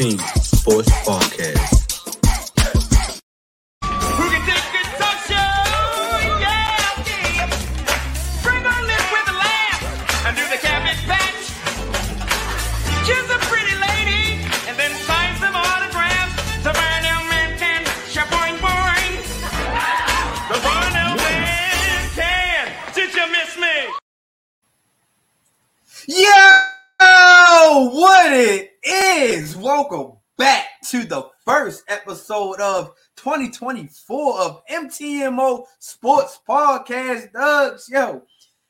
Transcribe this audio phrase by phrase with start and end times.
[0.00, 0.39] Thoughts,
[33.20, 37.32] 2024 of MTMO Sports Podcast.
[37.32, 38.22] Dubs, yo,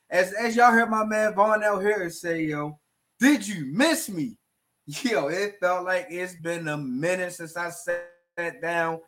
[0.09, 1.79] as as y'all heard my man Vaughn L.
[1.79, 2.77] Harris say, yo,
[3.19, 4.35] did you miss me?
[4.85, 8.99] Yo, it felt like it's been a minute since I sat down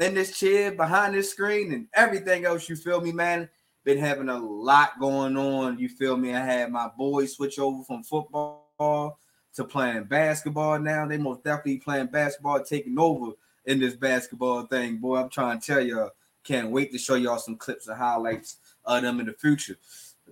[0.00, 2.68] in this chair behind this screen and everything else.
[2.68, 3.48] You feel me, man?
[3.84, 5.78] been having a lot going on.
[5.78, 6.34] You feel me?
[6.34, 9.18] I had my boys switch over from football
[9.54, 11.06] to playing basketball now.
[11.06, 13.32] They most definitely playing basketball, taking over
[13.68, 14.96] in this basketball thing.
[14.96, 16.10] Boy, I'm trying to tell y'all,
[16.42, 19.76] can't wait to show y'all some clips and highlights of them in the future.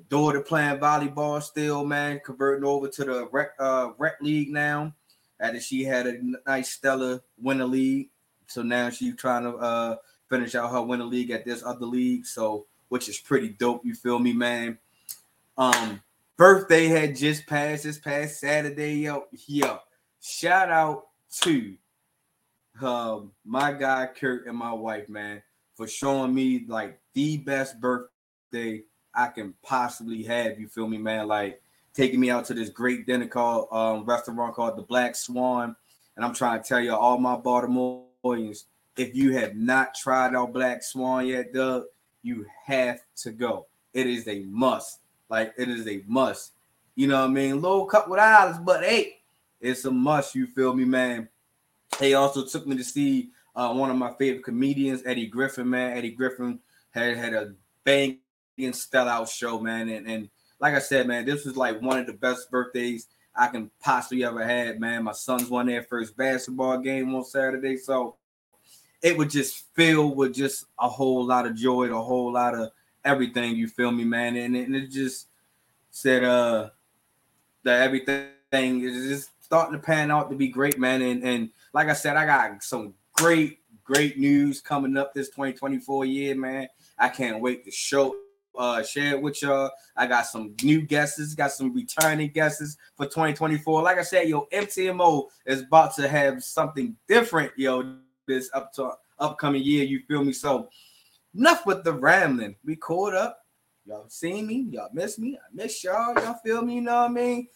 [0.08, 4.94] Daughter playing volleyball still, man, converting over to the rec, uh, rec league now.
[5.38, 8.08] After she had a nice stellar winter league.
[8.46, 9.96] So now she's trying to uh,
[10.30, 12.24] finish out her winter league at this other league.
[12.24, 13.84] So which is pretty dope.
[13.84, 14.78] You feel me, man?
[15.58, 16.00] Um,
[16.38, 18.94] birthday had just passed this past Saturday.
[18.94, 19.80] Yo, yo,
[20.22, 21.08] shout out
[21.42, 21.76] to
[22.82, 25.42] um my guy Kurt and my wife, man,
[25.74, 28.82] for showing me like the best birthday
[29.14, 30.58] I can possibly have.
[30.58, 31.28] You feel me, man?
[31.28, 31.62] Like
[31.94, 35.74] taking me out to this great dinner called um restaurant called the Black Swan.
[36.16, 38.64] And I'm trying to tell you, all my Baltimoreans,
[38.96, 41.84] if you have not tried our Black Swan yet, Doug,
[42.22, 43.66] you have to go.
[43.92, 45.00] It is a must.
[45.28, 46.52] Like it is a must.
[46.94, 47.60] You know what I mean?
[47.60, 49.18] Low cut with eyes, but hey,
[49.60, 50.34] it's a must.
[50.34, 51.28] You feel me, man?
[51.98, 55.68] He also took me to see uh, one of my favorite comedians, Eddie Griffin.
[55.68, 58.18] Man, Eddie Griffin had had a banging
[58.94, 59.88] out show, man.
[59.88, 60.30] And, and
[60.60, 64.24] like I said, man, this was like one of the best birthdays I can possibly
[64.24, 65.04] ever had, man.
[65.04, 68.16] My sons won their first basketball game on Saturday, so
[69.02, 72.70] it would just fill with just a whole lot of joy, a whole lot of
[73.04, 73.54] everything.
[73.54, 74.36] You feel me, man?
[74.36, 75.28] And, and it just
[75.90, 76.70] said uh
[77.62, 81.00] that everything is just starting to pan out to be great, man.
[81.02, 86.04] And and like I said, I got some great, great news coming up this 2024
[86.04, 86.68] year, man.
[86.98, 88.16] I can't wait to show
[88.58, 89.70] uh share it with y'all.
[89.96, 93.82] I got some new guesses, got some returning guesses for 2024.
[93.82, 98.94] Like I said, yo, MTMO is about to have something different, yo, this up to
[99.20, 99.84] upcoming year.
[99.84, 100.32] You feel me?
[100.32, 100.70] So
[101.36, 102.56] enough with the rambling.
[102.64, 103.44] We caught up.
[103.84, 104.66] Y'all seen me.
[104.70, 105.36] Y'all miss me.
[105.36, 106.14] I miss y'all.
[106.14, 106.74] Y'all feel me?
[106.74, 107.46] You know what I mean?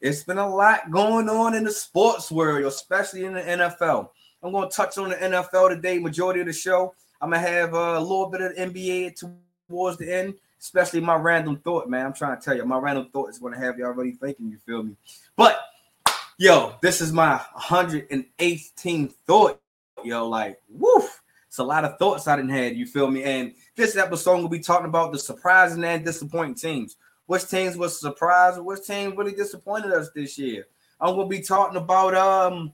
[0.00, 4.10] It's been a lot going on in the sports world, especially in the NFL.
[4.42, 6.94] I'm going to touch on the NFL today, majority of the show.
[7.20, 9.18] I'm going to have a little bit of NBA
[9.68, 12.06] towards the end, especially my random thought, man.
[12.06, 14.50] I'm trying to tell you, my random thought is going to have you already thinking,
[14.50, 14.96] you feel me?
[15.34, 15.58] But,
[16.36, 19.60] yo, this is my 118th thought
[20.04, 20.28] yo.
[20.28, 21.22] Like, woof.
[21.48, 22.76] It's a lot of thoughts I didn't had.
[22.76, 23.22] You feel me?
[23.22, 26.96] And this episode will be talking about the surprising and disappointing teams.
[27.26, 28.60] Which teams was surprised?
[28.60, 30.66] Which teams really disappointed us this year?
[31.00, 32.72] I'm gonna be talking about um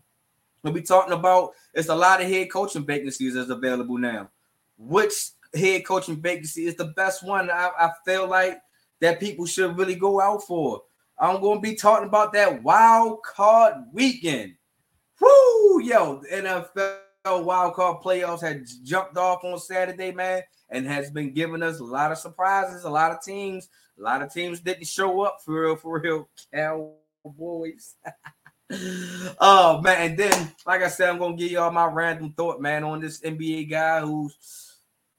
[0.63, 4.31] we'll be talking about it's a lot of head coaching vacancies that's available now.
[4.79, 8.61] Which head coaching vacancy is the best one I, I feel like
[9.01, 10.83] that people should really go out for.
[11.19, 14.55] I'm gonna be talking about that wild card weekend.
[15.21, 16.29] Woo, yo, the
[16.77, 21.81] NFL wild card playoffs had jumped off on Saturday, man, and has been giving us
[21.81, 22.84] a lot of surprises.
[22.84, 23.69] A lot of teams,
[24.03, 26.28] a lot of teams didn't show up for real, for real.
[26.53, 27.95] Cowboys.
[29.41, 32.83] oh man, and then like I said, I'm gonna give y'all my random thought, man,
[32.83, 34.78] on this NBA guy who's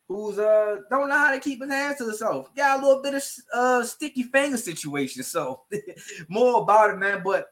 [0.09, 2.53] who's uh don't know how to keep his hands to himself.
[2.55, 5.23] Got a little bit of uh sticky finger situation.
[5.23, 5.61] So
[6.27, 7.21] more about it, man.
[7.23, 7.47] But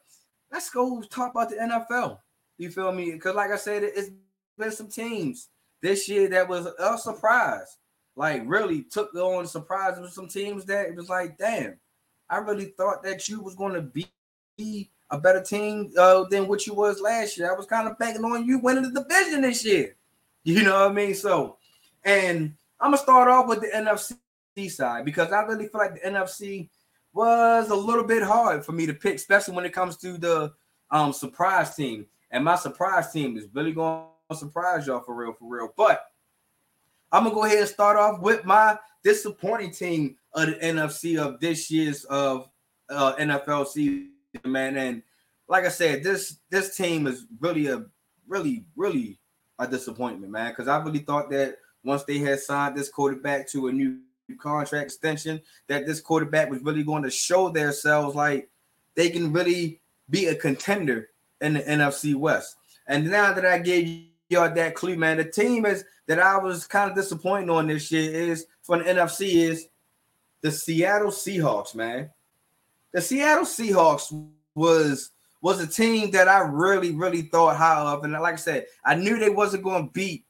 [0.50, 2.18] let's go talk about the NFL.
[2.58, 3.12] You feel me?
[3.12, 4.10] Because like I said, it's
[4.58, 5.48] been some teams
[5.80, 7.78] this year that was a surprise.
[8.14, 11.78] Like really took on surprise with some teams that it was like, damn,
[12.28, 16.66] I really thought that you was going to be a better team uh, than what
[16.66, 17.52] you was last year.
[17.52, 19.96] I was kind of banking on you winning the division this year.
[20.44, 21.14] You know what I mean?
[21.14, 21.58] So,
[22.02, 26.00] and I'm gonna start off with the NFC side because I really feel like the
[26.10, 26.68] NFC
[27.12, 30.52] was a little bit hard for me to pick, especially when it comes to the
[30.90, 32.06] um surprise team.
[32.32, 35.72] And my surprise team is really going to surprise y'all for real, for real.
[35.76, 36.06] But
[37.12, 41.38] I'm gonna go ahead and start off with my disappointing team of the NFC of
[41.40, 42.48] this year's of
[42.88, 44.10] uh, NFL season,
[44.44, 44.76] man.
[44.76, 45.02] And
[45.48, 47.84] like I said, this this team is really a
[48.26, 49.18] really really
[49.58, 50.52] a disappointment, man.
[50.52, 53.98] Because I really thought that once they had signed this quarterback to a new
[54.40, 58.48] contract extension, that this quarterback was really going to show themselves like
[58.94, 61.08] they can really be a contender
[61.40, 62.56] in the NFC West.
[62.86, 66.66] And now that I gave y'all that clue, man, the team is that I was
[66.66, 69.68] kind of disappointed on this year is for the NFC is
[70.40, 72.10] the Seattle Seahawks, man.
[72.92, 78.04] The Seattle Seahawks was was a team that I really, really thought high of.
[78.04, 80.24] And like I said, I knew they wasn't going to beat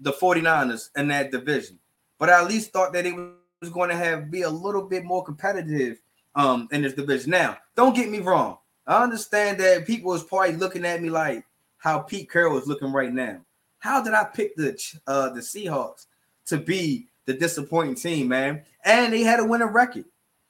[0.00, 1.78] the 49ers in that division,
[2.18, 5.04] but I at least thought that it was going to have be a little bit
[5.04, 5.98] more competitive
[6.34, 7.30] um in this division.
[7.30, 8.58] Now, don't get me wrong.
[8.86, 11.44] I understand that people is probably looking at me like
[11.80, 13.40] how Pete Carroll is looking right now.
[13.78, 16.06] How did I pick the uh the Seahawks
[16.46, 18.62] to be the disappointing team, man?
[18.84, 20.04] And they had a winning record.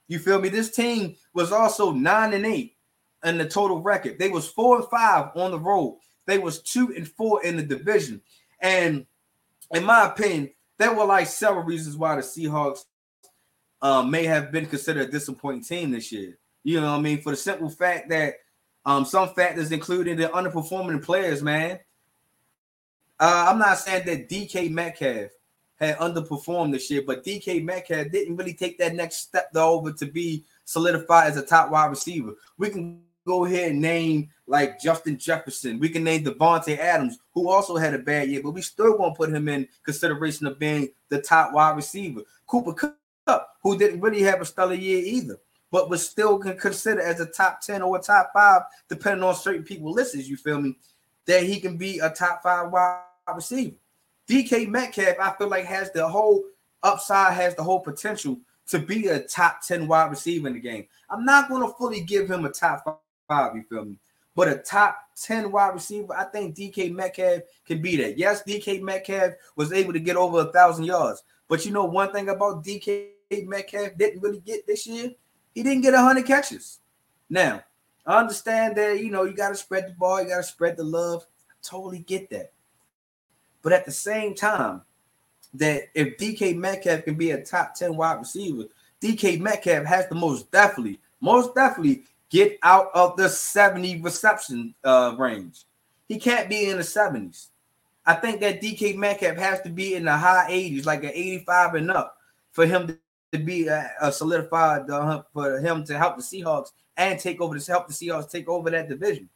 [0.09, 0.49] You feel me?
[0.49, 2.77] This team was also nine and eight
[3.25, 4.19] in the total record.
[4.19, 5.99] They was four and five on the road.
[6.27, 8.21] They was two and four in the division.
[8.61, 9.07] And
[9.73, 12.85] in my opinion, there were like several reasons why the Seahawks
[13.83, 16.39] um, may have been considered a disappointing team this year.
[16.65, 17.23] You know what I mean?
[17.23, 18.35] For the simple fact that
[18.85, 21.79] um, some factors including the underperforming players, man.
[23.19, 25.31] Uh, I'm not saying that DK Metcalf
[25.79, 29.93] had underperformed this year, but DK Metcalf didn't really take that next step though over
[29.93, 32.33] to be solidified as a top wide receiver.
[32.57, 35.79] We can go ahead and name like Justin Jefferson.
[35.79, 39.17] We can name Davante Adams, who also had a bad year, but we still won't
[39.17, 42.23] put him in consideration of being the top wide receiver.
[42.47, 45.39] Cooper Kupp, who didn't really have a stellar year either
[45.71, 49.63] but was still considered as a top 10 or a top five, depending on certain
[49.63, 50.77] people lists, you feel me,
[51.27, 53.03] that he can be a top five wide
[53.35, 53.77] receiver.
[54.29, 56.45] DK Metcalf, I feel like has the whole
[56.83, 58.39] upside, has the whole potential
[58.69, 60.87] to be a top 10 wide receiver in the game.
[61.09, 63.97] I'm not to fully give him a top five, you feel me?
[64.37, 68.17] But a top 10 wide receiver, I think DK Metcalf can be that.
[68.17, 71.23] Yes, DK Metcalf was able to get over a thousand yards.
[71.49, 73.09] But you know, one thing about DK
[73.47, 75.11] Metcalf didn't really get this year
[75.55, 76.79] he didn't get 100 catches.
[77.29, 77.63] Now,
[78.07, 80.77] I understand that, you know, you got to spread the ball, you got to spread
[80.77, 81.25] the love.
[81.49, 82.53] I totally get that.
[83.63, 84.83] But at the same time,
[85.55, 88.65] that if DK Metcalf can be a top 10 wide receiver,
[89.01, 95.15] DK Metcalf has to most definitely, most definitely get out of the 70 reception uh,
[95.19, 95.65] range.
[96.09, 97.49] He can't be in the 70s.
[98.07, 101.75] I think that DK Metcalf has to be in the high 80s, like an 85
[101.75, 102.17] and up,
[102.53, 102.99] for him
[103.33, 107.59] to be a, a solidified uh, for him to help the Seahawks and take over
[107.59, 109.29] to help the Seahawks take over that division.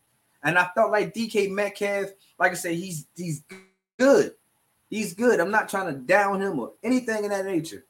[0.43, 3.43] And I felt like DK Metcalf, like I said, he's he's
[3.99, 4.33] good.
[4.91, 5.41] He's good.
[5.41, 7.85] I'm not trying to down him or anything in that nature.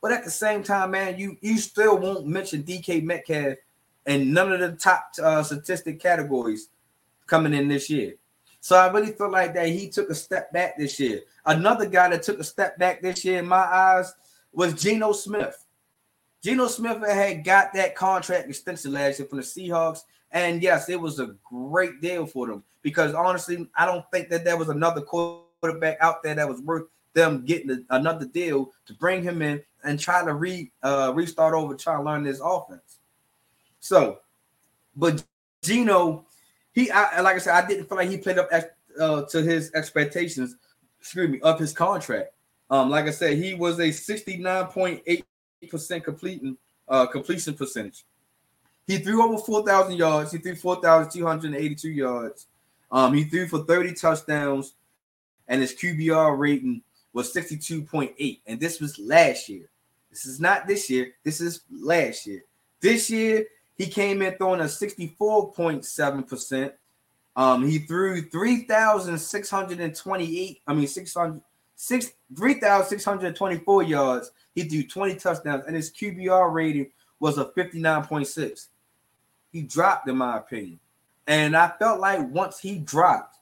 [0.00, 3.58] But at the same time, man, you you still won't mention DK Metcalf
[4.06, 6.70] and none of the top uh, statistic categories
[7.26, 8.14] coming in this year.
[8.60, 11.20] So I really feel like that he took a step back this year.
[11.44, 14.12] Another guy that took a step back this year in my eyes
[14.58, 15.56] was Geno Smith.
[16.42, 20.00] Geno Smith had got that contract extension last year from the Seahawks.
[20.32, 24.44] And yes, it was a great deal for them because honestly, I don't think that
[24.44, 29.22] there was another quarterback out there that was worth them getting another deal to bring
[29.22, 32.98] him in and try to re uh, restart over, try to learn this offense.
[33.78, 34.18] So,
[34.96, 35.24] but
[35.62, 36.26] Geno,
[36.72, 38.50] he I, like I said, I didn't feel like he played up
[39.00, 40.56] uh, to his expectations.
[40.98, 42.32] Excuse me, of his contract.
[42.70, 46.58] Um, like I said, he was a 69.8% completing
[46.88, 48.04] uh completion percentage.
[48.86, 50.32] He threw over 4,000 yards.
[50.32, 52.46] He threw 4,282 yards.
[52.90, 54.72] Um, he threw for 30 touchdowns,
[55.46, 56.80] and his QBR rating
[57.12, 58.40] was 62.8.
[58.46, 59.68] And this was last year.
[60.10, 61.12] This is not this year.
[61.22, 62.44] This is last year.
[62.80, 63.44] This year,
[63.76, 66.72] he came in throwing a 64.7%.
[67.36, 71.42] Um, he threw 3,628, I mean, 600,
[71.78, 74.32] six three thousand six hundred twenty-four yards.
[74.54, 78.66] He threw 20 touchdowns, and his QBR rating was a 59.6.
[79.52, 80.80] He dropped, in my opinion.
[81.28, 83.36] And I felt like once he dropped,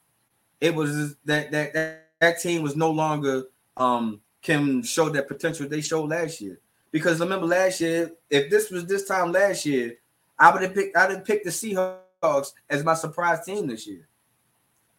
[0.61, 3.45] it was that that that, that team was no longer
[3.77, 6.61] um can show that potential they showed last year.
[6.93, 9.97] Because remember last year, if this was this time last year,
[10.39, 13.87] I would have picked I would have picked the Seahawks as my surprise team this
[13.87, 14.07] year.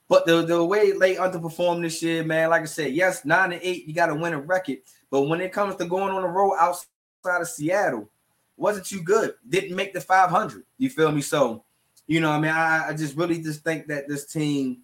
[0.09, 3.61] But the, the way they underperformed this year, man, like I said, yes, nine and
[3.61, 4.77] eight, you got to win a record.
[5.09, 8.09] But when it comes to going on the road outside of Seattle,
[8.55, 9.33] wasn't too good.
[9.47, 10.63] Didn't make the 500.
[10.77, 11.21] You feel me?
[11.21, 11.63] So,
[12.07, 14.79] you know, I mean, I, I just really just think that this team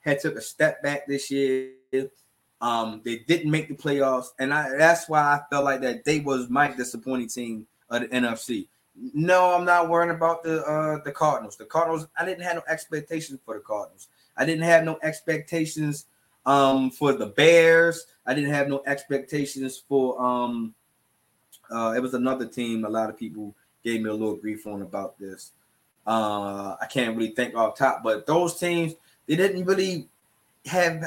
[0.00, 1.72] had took a step back this year.
[2.60, 6.20] Um, they didn't make the playoffs, and I that's why I felt like that they
[6.20, 8.68] was my disappointing team of the NFC.
[8.98, 11.56] No, I'm not worrying about the uh the Cardinals.
[11.56, 14.08] The Cardinals, I didn't have no expectations for the Cardinals.
[14.36, 16.06] I didn't have no expectations
[16.46, 18.06] um for the Bears.
[18.24, 20.74] I didn't have no expectations for um
[21.70, 24.82] uh it was another team a lot of people gave me a little grief on
[24.82, 25.52] about this.
[26.06, 28.94] Uh I can't really think off top, but those teams
[29.26, 30.08] they didn't really
[30.64, 31.04] have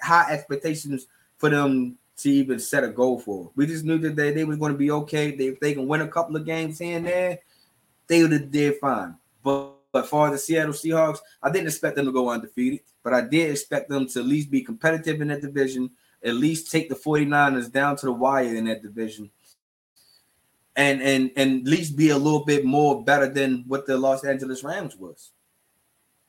[0.00, 1.06] high expectations
[1.38, 3.50] for them to even set a goal for.
[3.56, 5.34] We just knew that they, they was going to be okay.
[5.34, 7.40] They, if they can win a couple of games here and there,
[8.06, 9.16] they would have did fine.
[9.42, 13.22] But, but for the Seattle Seahawks, I didn't expect them to go undefeated, but I
[13.22, 15.90] did expect them to at least be competitive in that division,
[16.22, 19.30] at least take the 49ers down to the wire in that division.
[20.76, 24.24] And and and at least be a little bit more better than what the Los
[24.24, 25.30] Angeles Rams was.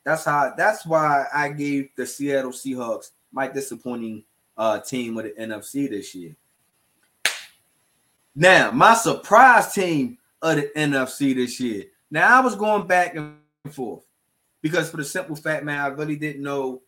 [0.03, 4.23] That's how that's why I gave the Seattle Seahawks my disappointing
[4.57, 6.35] uh, team with the NFC this year.
[8.35, 11.85] Now, my surprise team of the NFC this year.
[12.11, 13.37] Now, I was going back and
[13.71, 14.03] forth
[14.61, 16.81] because for the simple fact, man, I really didn't know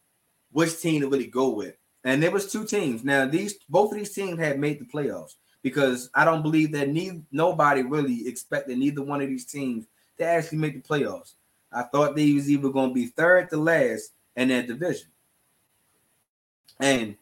[0.52, 1.76] which team to really go with.
[2.04, 3.04] And there was two teams.
[3.04, 6.90] Now, these both of these teams had made the playoffs because I don't believe that
[6.90, 9.86] neither nobody really expected neither one of these teams
[10.18, 11.34] to actually make the playoffs.
[11.72, 15.10] I thought they was either going to be third to last in that division.
[16.80, 17.18] And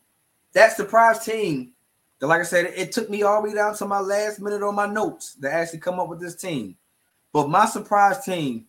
[0.55, 1.73] that surprise team,
[2.21, 4.73] like I said, it took me all the way down to my last minute on
[4.73, 6.75] my notes to actually come up with this team.
[7.33, 8.65] But my surprise team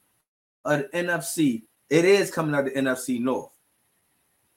[0.65, 3.53] of the NFC, it is coming out of the NFC North.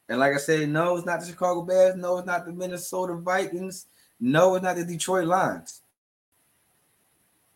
[0.09, 1.95] And like I said, no, it's not the Chicago Bears.
[1.95, 3.85] No, it's not the Minnesota Vikings.
[4.19, 5.81] No, it's not the Detroit Lions.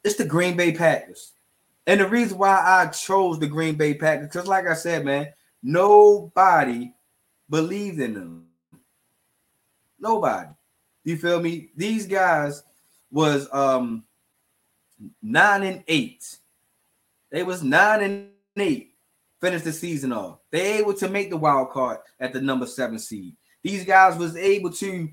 [0.03, 1.33] It's the Green Bay Packers.
[1.87, 5.33] And the reason why I chose the Green Bay Packers, because like I said, man,
[5.63, 6.93] nobody
[7.49, 8.45] believed in them.
[10.03, 10.49] Nobody.
[11.05, 11.69] You feel me?
[11.77, 12.61] These guys
[13.09, 14.03] was um
[15.21, 16.39] nine and eight.
[17.31, 18.95] They was nine and eight.
[19.39, 20.39] Finished the season off.
[20.51, 23.35] They able to make the wild card at the number seven seed.
[23.63, 25.09] These guys was able to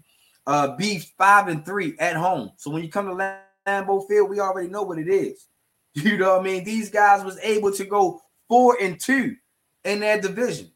[0.49, 2.50] uh be five and three at home.
[2.56, 5.47] So when you come to Lambeau Field, we already know what it is.
[5.94, 6.62] You know what I mean?
[6.62, 9.35] These guys was able to go four and two
[9.85, 10.70] in their division.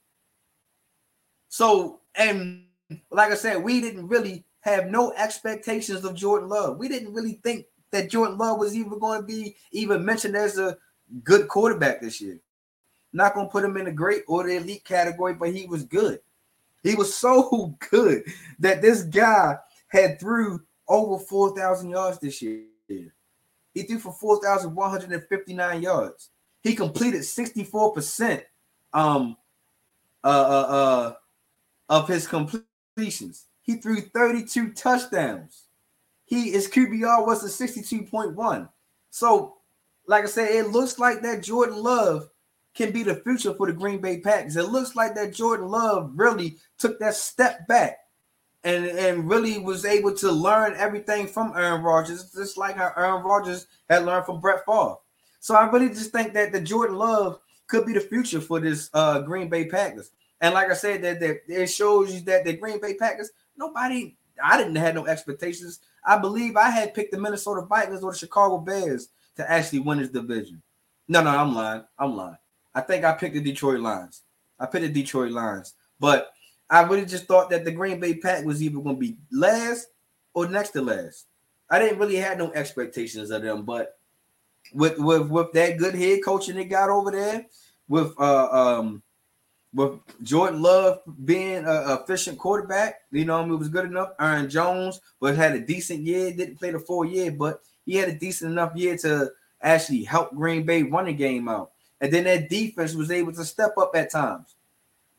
[1.48, 2.64] So and
[3.10, 6.78] like I said, we didn't really have no expectations of Jordan Love.
[6.78, 10.58] We didn't really think that Jordan Love was even going to be even mentioned as
[10.58, 10.76] a
[11.22, 12.40] good quarterback this year.
[13.12, 15.84] Not going to put him in the great or the elite category, but he was
[15.84, 16.20] good.
[16.82, 18.24] He was so good
[18.58, 19.56] that this guy
[19.88, 22.64] had threw over 4,000 yards this year.
[22.88, 26.30] He threw for 4,159 yards.
[26.62, 28.42] He completed 64%
[28.92, 29.36] um,
[30.22, 31.14] uh, uh, uh,
[31.88, 33.46] of his complete completions.
[33.62, 35.64] He threw 32 touchdowns.
[36.24, 38.68] He his QBR was a 62.1.
[39.10, 39.56] So,
[40.06, 42.28] like I said, it looks like that Jordan Love
[42.74, 44.56] can be the future for the Green Bay Packers.
[44.56, 47.98] It looks like that Jordan Love really took that step back
[48.64, 53.22] and, and really was able to learn everything from Aaron Rodgers, just like how Aaron
[53.22, 54.96] Rodgers had learned from Brett Favre.
[55.40, 58.90] So I really just think that the Jordan Love could be the future for this
[58.92, 60.10] uh, Green Bay Packers.
[60.44, 64.14] And like I said, that, that it shows you that the Green Bay Packers, nobody,
[64.44, 65.80] I didn't have no expectations.
[66.04, 70.00] I believe I had picked the Minnesota Vikings or the Chicago Bears to actually win
[70.00, 70.60] this division.
[71.08, 71.84] No, no, I'm lying.
[71.98, 72.36] I'm lying.
[72.74, 74.20] I think I picked the Detroit Lions.
[74.60, 76.34] I picked the Detroit Lions, but
[76.68, 79.86] I really just thought that the Green Bay Pack was either going to be last
[80.34, 81.24] or next to last.
[81.70, 83.96] I didn't really have no expectations of them, but
[84.74, 87.46] with with with that good head coaching they got over there,
[87.88, 89.02] with uh um
[89.74, 94.10] with Jordan Love being an efficient quarterback, you know, I mean, it was good enough.
[94.20, 98.08] Aaron Jones but had a decent year, didn't play the full year, but he had
[98.08, 101.72] a decent enough year to actually help Green Bay run the game out.
[102.00, 104.54] And then that defense was able to step up at times.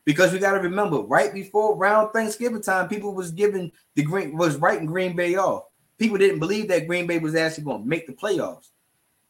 [0.04, 4.36] Because we got to remember, right before round Thanksgiving time, people was giving the Green
[4.36, 5.64] was writing Green Bay off.
[5.98, 8.68] People didn't believe that Green Bay was actually going to make the playoffs.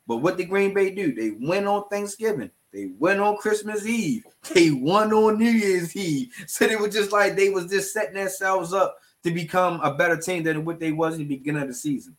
[0.07, 1.15] But what did Green Bay do?
[1.15, 2.51] They went on Thanksgiving.
[2.77, 4.27] They went on Christmas Eve.
[4.53, 6.31] They won on New Year's Eve.
[6.47, 10.19] So they were just like they was just setting themselves up to become a better
[10.19, 12.19] team than what they was in the beginning of the season.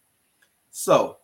[0.72, 1.18] So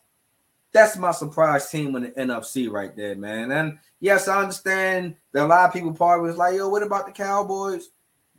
[0.72, 3.50] that's my surprise team in the NFC right there, man.
[3.50, 7.06] And yes, I understand that a lot of people probably was like, yo, what about
[7.06, 7.90] the Cowboys?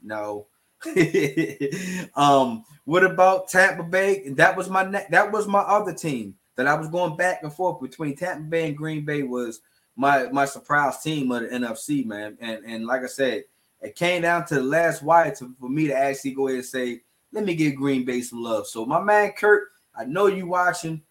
[0.02, 0.48] No.
[2.16, 4.30] um, what about Tampa Bay?
[4.30, 7.52] That was my ne- that was my other team that I was going back and
[7.52, 9.60] forth between Tampa Bay and Green Bay was
[9.96, 12.38] my my surprise team of the NFC, man.
[12.40, 13.46] And and like I said,
[13.82, 16.66] it came down to the last wire to, for me to actually go ahead and
[16.66, 18.68] say, let me give Green Bay some love.
[18.68, 21.02] So my man Kurt, I know you watching.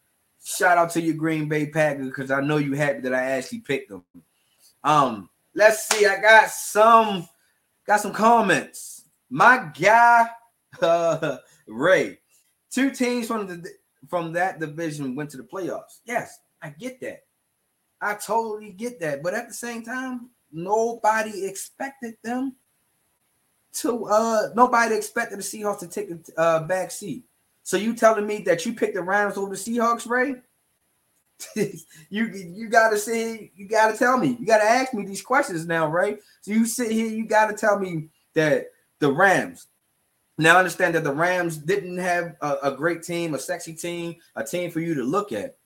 [0.42, 3.60] shout out to your Green Bay Packers because I know you happy that I actually
[3.60, 4.04] picked them.
[4.82, 6.06] Um, let's see.
[6.06, 7.28] I got some
[7.86, 9.04] got some comments.
[9.30, 10.28] My guy
[10.80, 12.18] uh, Ray,
[12.70, 13.70] two teams from the
[14.08, 16.00] from that division went to the playoffs.
[16.04, 17.24] Yes, I get that.
[18.04, 19.22] I totally get that.
[19.22, 22.54] But at the same time, nobody expected them
[23.74, 27.24] to uh nobody expected the Seahawks to take a uh, back seat.
[27.64, 30.36] So you telling me that you picked the Rams over the Seahawks, Ray?
[32.10, 35.88] you you gotta say you gotta tell me you gotta ask me these questions now,
[35.88, 36.18] right?
[36.42, 38.66] So you sit here, you gotta tell me that
[39.00, 39.66] the Rams.
[40.38, 44.16] Now I understand that the Rams didn't have a, a great team, a sexy team,
[44.36, 45.56] a team for you to look at.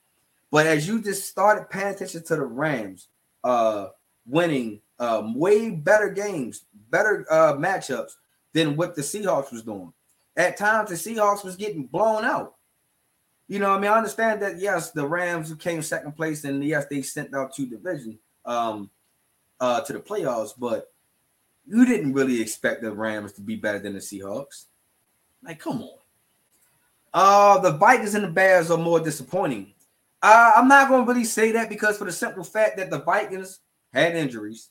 [0.50, 3.09] But as you just started paying attention to the Rams,
[3.45, 3.88] uh,
[4.26, 8.12] winning um, way better games, better uh, matchups
[8.52, 9.93] than what the Seahawks was doing.
[10.37, 12.55] At times, the Seahawks was getting blown out.
[13.49, 16.87] You know, I mean, I understand that yes, the Rams came second place, and yes,
[16.90, 18.88] they sent out two division um
[19.61, 20.93] uh to the playoffs, but
[21.67, 24.67] you didn't really expect the Rams to be better than the Seahawks.
[25.43, 25.99] Like, come on.
[27.12, 29.73] Uh the Vikings and the Bears are more disappointing.
[30.23, 33.01] Uh, I'm not going to really say that because for the simple fact that the
[33.01, 33.61] Vikings
[33.93, 34.71] had injuries.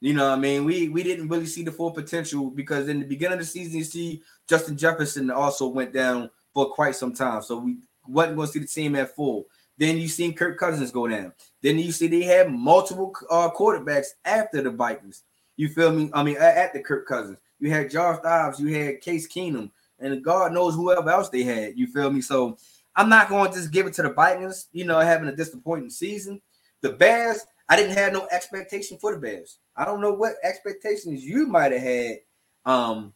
[0.00, 3.06] You know, I mean, we we didn't really see the full potential because in the
[3.06, 7.42] beginning of the season, you see Justin Jefferson also went down for quite some time,
[7.42, 9.46] so we wasn't going to see the team at full.
[9.78, 11.32] Then you seen Kirk Cousins go down.
[11.62, 15.22] Then you see they had multiple uh, quarterbacks after the Vikings.
[15.56, 16.10] You feel me?
[16.12, 20.22] I mean, at the Kirk Cousins, you had Josh Dobbs, you had Case Keenum, and
[20.22, 21.78] God knows whoever else they had.
[21.78, 22.20] You feel me?
[22.20, 22.58] So
[22.96, 25.90] I'm not going to just give it to the Vikings, you know, having a disappointing
[25.90, 26.40] season.
[26.80, 29.58] The Bears, I didn't have no expectation for the Bears.
[29.76, 32.18] I don't know what expectations you might have had
[32.64, 33.12] um,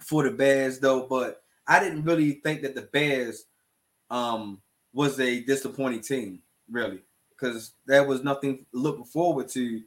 [0.00, 3.44] for the Bears, though, but I didn't really think that the Bears
[4.10, 4.60] um,
[4.92, 7.00] was a disappointing team, really,
[7.30, 9.82] because there was nothing looking forward to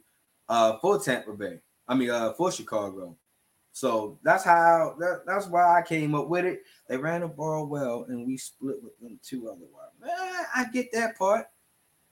[0.48, 1.60] uh, for Tampa Bay.
[1.86, 3.16] I mean, uh, for Chicago.
[3.72, 6.62] So that's how that, that's why I came up with it.
[6.90, 9.92] They ran the ball well, and we split with them two otherwise.
[10.00, 11.46] Man, I get that part.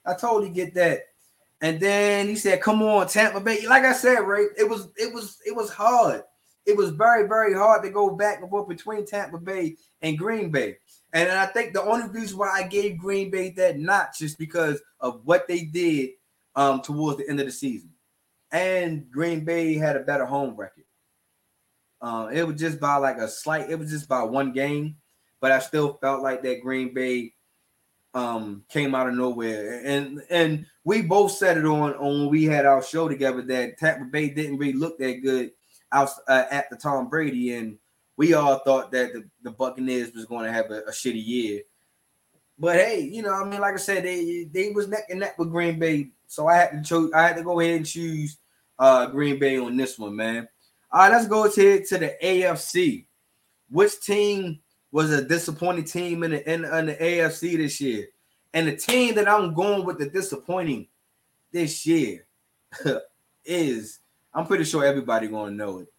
[0.07, 1.01] I totally get that.
[1.61, 5.13] And then he said, "Come on, Tampa Bay." Like I said, Ray, it was it
[5.13, 6.23] was it was hard.
[6.65, 10.53] It was very very hard to go back and forth between Tampa Bay and Green
[10.53, 10.77] Bay.
[11.13, 14.81] And I think the only reason why I gave Green Bay that notch is because
[15.01, 16.11] of what they did
[16.55, 17.91] um, towards the end of the season.
[18.53, 20.85] And Green Bay had a better home record.
[22.01, 24.97] Uh, it was just by like a slight, it was just by one game,
[25.41, 27.35] but I still felt like that Green Bay
[28.15, 29.83] um came out of nowhere.
[29.85, 33.79] And and we both said it on on when we had our show together that
[33.79, 35.51] Tampa Bay didn't really look that good
[35.93, 37.79] out uh, at the Tom Brady, and
[38.17, 41.63] we all thought that the, the Buccaneers was going to have a, a shitty year.
[42.59, 45.39] But hey, you know, I mean, like I said, they they was neck and neck
[45.39, 47.13] with Green Bay, so I had to choose.
[47.13, 48.39] I had to go ahead and choose
[48.79, 50.49] uh Green Bay on this one, man.
[50.91, 53.07] All right, let's go to, to the AFC.
[53.71, 58.07] Which team was a disappointing team in the, in, in the AFC this year?
[58.55, 60.89] And the team that I'm going with the disappointing
[61.53, 62.27] this year
[63.45, 64.01] is
[64.33, 65.93] I'm pretty sure everybody gonna know it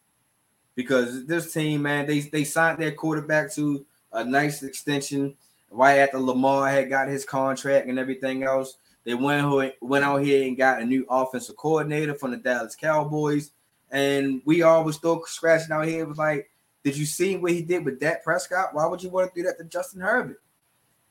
[0.75, 5.35] because this team, man, they they signed their quarterback to a nice extension
[5.71, 8.77] right after Lamar had got his contract and everything else.
[9.03, 13.51] They went went out here and got a new offensive coordinator from the Dallas Cowboys.
[13.91, 16.49] And we always still scratching our head was like,
[16.83, 18.73] did you see what he did with Dak Prescott?
[18.73, 20.41] Why would you want to do that to Justin Herbert?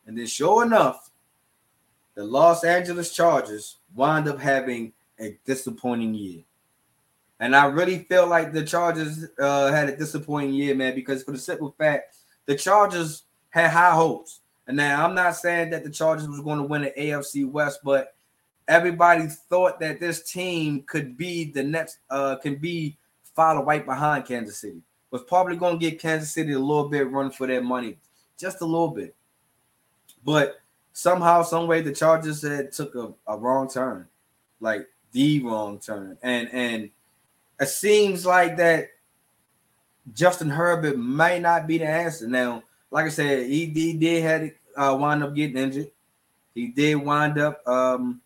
[0.06, 1.10] And then, sure enough,
[2.14, 6.42] the Los Angeles Chargers wind up having a disappointing year.
[7.40, 11.32] And I really feel like the Chargers uh, had a disappointing year, man, because for
[11.32, 14.40] the simple fact, the Chargers had high hopes.
[14.66, 17.80] And now I'm not saying that the Chargers was going to win the AFC West,
[17.84, 18.14] but
[18.68, 22.96] everybody thought that this team could be the next uh can be
[23.34, 24.82] followed right behind Kansas City.
[25.10, 27.96] Was probably to get Kansas City a little bit run for their money,
[28.38, 29.14] just a little bit.
[30.22, 30.60] But
[30.92, 34.06] somehow, some way, the Chargers had took a, a wrong turn,
[34.60, 36.90] like the wrong turn, and and
[37.58, 38.90] it seems like that
[40.14, 42.28] Justin Herbert may not be the answer.
[42.28, 45.90] Now, like I said, he, he did had uh, wind up getting injured.
[46.54, 48.20] He did wind up um,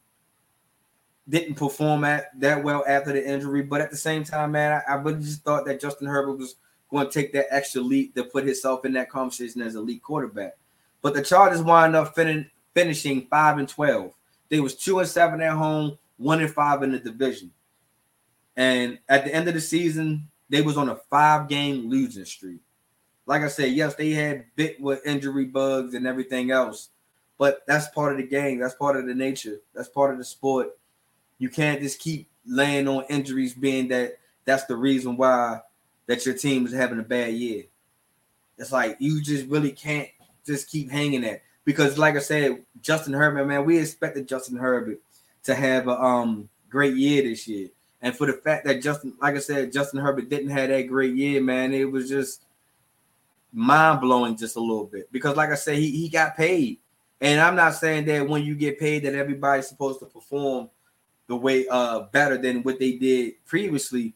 [1.29, 3.63] didn't perform at that well after the injury.
[3.63, 6.57] But at the same time, man, I, I really just thought that Justin Herbert was
[6.91, 10.57] going to take that extra leap to put himself in that conversation as lead quarterback.
[11.01, 14.13] But the Chargers wind up fin- finishing five and twelve.
[14.49, 17.51] They was two and seven at home, one and five in the division.
[18.57, 22.61] And at the end of the season, they was on a five-game losing streak.
[23.25, 26.91] Like I said, yes, they had bit with injury bugs and everything else,
[27.43, 28.61] But that's part of the game.
[28.61, 29.57] That's part of the nature.
[29.75, 30.79] That's part of the sport.
[31.43, 34.13] You can't just keep laying on injuries being that
[34.45, 35.59] that's the reason why
[36.07, 37.65] that your team is having a bad year.
[38.59, 40.09] It's like you just really can't
[40.47, 45.01] just keep hanging at because, like I said, Justin Herbert, man, we expected Justin Herbert
[45.43, 47.71] to have a um great year this year.
[48.03, 51.17] And for the fact that Justin, like I said, Justin Herbert didn't have that great
[51.17, 52.45] year, man, it was just
[53.53, 55.11] mind blowing just a little bit.
[55.11, 56.79] Because, like I said, he, he got paid.
[57.21, 60.71] And I'm not saying that when you get paid that everybody's supposed to perform
[61.27, 64.15] the way uh better than what they did previously.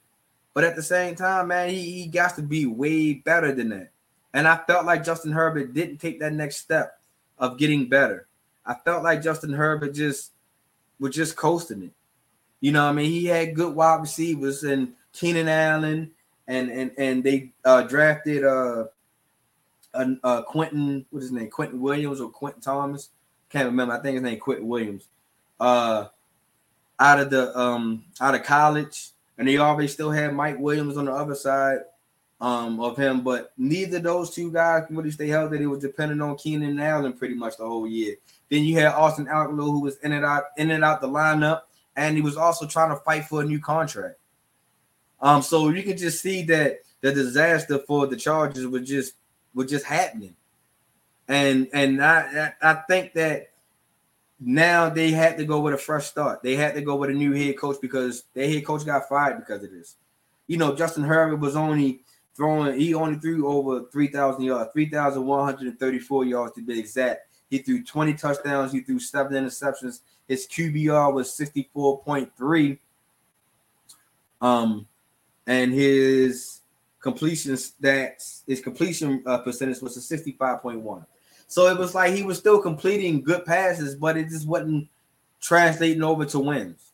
[0.55, 3.90] But at the same time, man, he, he got to be way better than that.
[4.33, 6.99] And I felt like Justin Herbert didn't take that next step
[7.38, 8.27] of getting better.
[8.64, 10.33] I felt like Justin Herbert just
[10.99, 11.92] was just coasting it.
[12.61, 16.11] You know, I mean, he had good wide receivers and Keenan Allen,
[16.49, 18.85] and and and they uh, drafted uh,
[19.95, 23.11] uh Quentin, what is his name, Quentin Williams or Quentin Thomas?
[23.51, 23.95] Can't remember.
[23.95, 25.09] I think his name Quentin Williams.
[25.61, 26.07] Uh,
[26.98, 31.06] out of the um out of college, and they already still had Mike Williams on
[31.06, 31.80] the other side
[32.40, 35.59] um of him, but neither those two guys really stay healthy.
[35.59, 38.16] They was dependent on Keenan Allen pretty much the whole year.
[38.50, 41.62] Then you had Austin Ekeler, who was in and out, in and out the lineup,
[41.96, 44.18] and he was also trying to fight for a new contract.
[45.20, 49.14] Um, so you can just see that the disaster for the Chargers was just
[49.54, 50.37] was just happening,
[51.28, 53.50] and and I I think that
[54.38, 56.42] now they had to go with a fresh start.
[56.42, 59.38] They had to go with a new head coach because their head coach got fired
[59.38, 59.96] because of this.
[60.46, 62.03] You know, Justin Herbert was only
[62.35, 67.29] throwing, he only threw over 3,000 yards, 3,134 yards to be exact.
[67.49, 70.01] He threw 20 touchdowns, he threw seven interceptions.
[70.29, 72.79] His QBR was 64.3.
[74.40, 74.87] Um,
[75.46, 76.61] and his
[77.01, 81.07] completion stats, his completion uh, percentage was a 65.1.
[81.46, 84.88] So it was like he was still completing good passes, but it just wasn't
[85.40, 86.92] translating over to wins.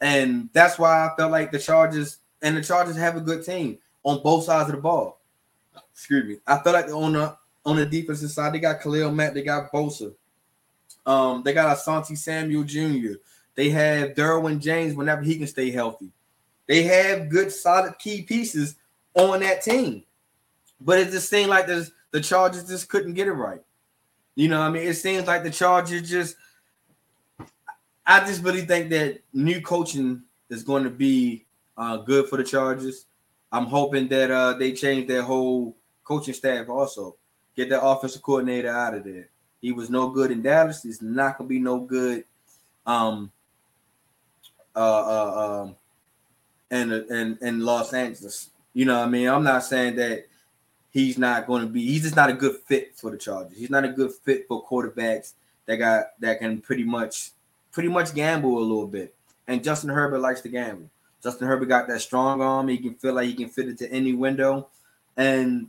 [0.00, 3.78] And that's why I felt like the Chargers and the Chargers have a good team
[4.02, 5.20] on both sides of the ball.
[5.92, 6.36] Excuse me.
[6.46, 9.72] I felt like on the on the defensive side, they got Khalil Mack, they got
[9.72, 10.14] Bosa.
[11.06, 13.14] Um, they got Asante Samuel Jr.
[13.54, 16.10] They have Derwin James whenever he can stay healthy.
[16.66, 18.76] They have good, solid key pieces
[19.14, 20.04] on that team.
[20.80, 23.60] But it just seemed like there's the Chargers just couldn't get it right.
[24.36, 26.36] You know, I mean, it seems like the Chargers just.
[28.06, 31.44] I just really think that new coaching is going to be
[31.76, 33.06] uh, good for the Chargers.
[33.50, 35.74] I'm hoping that uh, they change their whole
[36.04, 37.16] coaching staff also.
[37.56, 39.28] Get that offensive coordinator out of there.
[39.60, 40.84] He was no good in Dallas.
[40.84, 42.24] He's not gonna be no good.
[42.86, 43.32] Um.
[44.76, 44.78] Uh.
[44.78, 45.76] uh um.
[46.70, 48.50] And in in Los Angeles.
[48.72, 50.26] You know, I mean, I'm not saying that
[50.94, 51.84] he's not going to be.
[51.84, 53.58] He's just not a good fit for the Chargers.
[53.58, 55.34] He's not a good fit for quarterbacks
[55.66, 57.32] that got that can pretty much
[57.72, 59.14] pretty much gamble a little bit.
[59.46, 60.88] And Justin Herbert likes to gamble.
[61.22, 62.68] Justin Herbert got that strong arm.
[62.68, 64.68] He can feel like he can fit it to any window,
[65.16, 65.68] and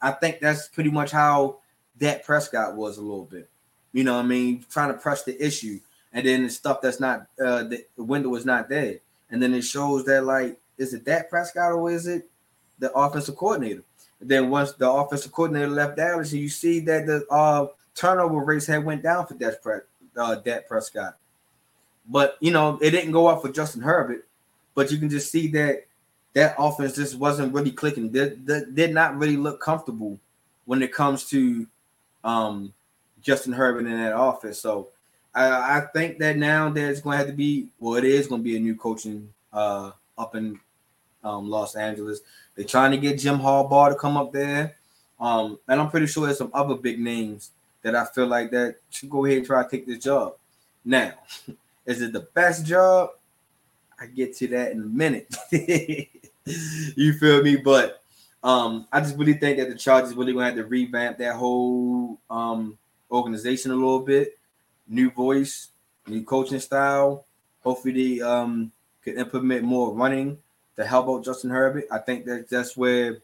[0.00, 1.58] I think that's pretty much how
[1.98, 3.50] Dak Prescott was a little bit.
[3.92, 5.80] You know, what I mean, trying to press the issue,
[6.12, 8.98] and then the stuff that's not uh, the, the window is not there,
[9.30, 12.28] and then it shows that like, is it Dak Prescott or is it
[12.78, 13.82] the offensive coordinator?
[14.20, 18.84] Then once the offensive coordinator left Dallas, you see that the uh, turnover rates had
[18.84, 19.54] went down for Dak,
[20.16, 21.16] uh, Dak Prescott.
[22.08, 24.26] But you know, it didn't go up for Justin Herbert.
[24.74, 25.86] But you can just see that
[26.34, 28.12] that offense just wasn't really clicking.
[28.12, 28.36] They,
[28.74, 30.20] did not really look comfortable
[30.66, 31.66] when it comes to
[32.22, 32.74] um,
[33.22, 34.58] Justin Herbert in that offense.
[34.58, 34.88] So
[35.34, 38.42] I, I think that now there's going to have to be, well, it is going
[38.42, 40.60] to be a new coaching uh, up in
[41.26, 42.20] um, Los Angeles.
[42.54, 44.76] They're trying to get Jim Harbaugh to come up there.
[45.18, 47.50] Um, and I'm pretty sure there's some other big names
[47.82, 50.34] that I feel like that should go ahead and try to take this job.
[50.84, 51.12] Now,
[51.86, 53.10] is it the best job?
[53.98, 55.34] I get to that in a minute.
[56.96, 57.56] you feel me?
[57.56, 58.02] But
[58.42, 62.18] um, I just really think that the Chargers really gonna have to revamp that whole
[62.28, 62.78] um,
[63.10, 64.38] organization a little bit.
[64.86, 65.68] New voice,
[66.06, 67.24] new coaching style.
[67.62, 68.70] Hopefully, they um,
[69.02, 70.38] can implement more running
[70.76, 71.86] to help out Justin Herbert.
[71.90, 73.18] I think that that's where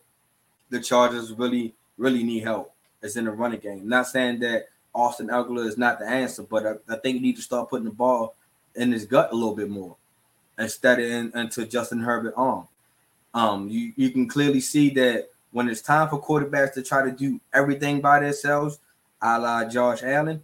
[0.71, 2.73] the Chargers really, really need help.
[3.03, 3.89] Is in the running game.
[3.89, 7.35] Not saying that Austin Ekeler is not the answer, but I, I, think you need
[7.35, 8.37] to start putting the ball
[8.77, 9.97] in his gut a little bit more
[10.57, 12.69] instead of in, into Justin Herbert arm.
[13.35, 17.11] Um, you, you can clearly see that when it's time for quarterbacks to try to
[17.11, 18.79] do everything by themselves,
[19.21, 20.41] a la Josh Allen,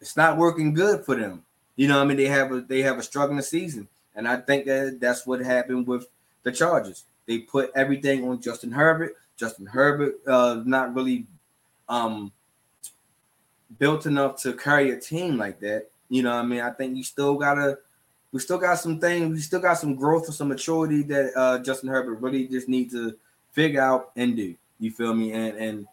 [0.00, 1.44] it's not working good for them.
[1.76, 4.66] You know, I mean, they have a they have a struggling season, and I think
[4.66, 6.08] that that's what happened with
[6.42, 7.04] the Chargers.
[7.26, 9.16] They put everything on Justin Herbert.
[9.36, 11.26] Justin Herbert uh, not really
[11.88, 12.32] um,
[13.78, 15.88] built enough to carry a team like that.
[16.08, 17.78] You know, I mean, I think you still gotta,
[18.32, 21.58] we still got some things, we still got some growth or some maturity that uh,
[21.60, 23.16] Justin Herbert really just needs to
[23.52, 24.54] figure out and do.
[24.78, 25.32] You feel me?
[25.32, 25.86] And and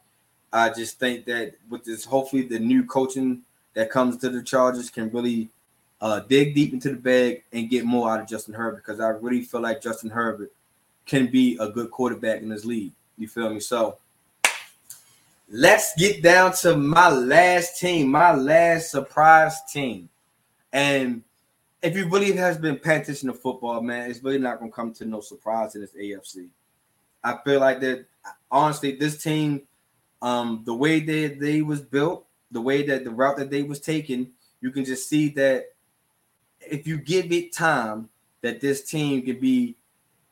[0.52, 3.42] I just think that with this, hopefully, the new coaching
[3.74, 5.50] that comes to the Chargers can really
[6.02, 9.10] uh, dig deep into the bag and get more out of Justin Herbert because I
[9.10, 10.52] really feel like Justin Herbert
[11.06, 12.92] can be a good quarterback in this league.
[13.18, 13.60] You feel me?
[13.60, 13.98] So
[15.50, 20.10] let's get down to my last team, my last surprise team.
[20.74, 21.24] And
[21.82, 24.94] if you really has been paying attention to football, man, it's really not gonna come
[24.96, 26.50] to no surprise in this AFC.
[27.24, 28.06] I feel like that
[28.52, 29.64] honestly, this team,
[30.22, 33.80] um, the way that they was built, the way that the route that they was
[33.80, 34.32] taking,
[34.62, 35.66] you can just see that
[36.72, 38.10] if you give it time,
[38.42, 39.76] that this team can be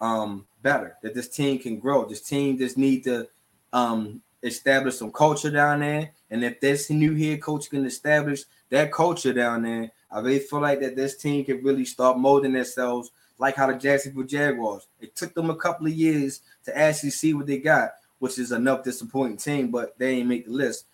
[0.02, 2.06] um better, that this team can grow.
[2.06, 3.28] This team just need to
[3.74, 6.12] um establish some culture down there.
[6.30, 10.60] And if this new head coach can establish that culture down there, I really feel
[10.62, 14.88] like that this team can really start molding themselves like how the Jacksonville Jaguars.
[15.02, 18.52] It took them a couple of years to actually see what they got, which is
[18.52, 20.86] enough disappointing team, but they ain't make the list.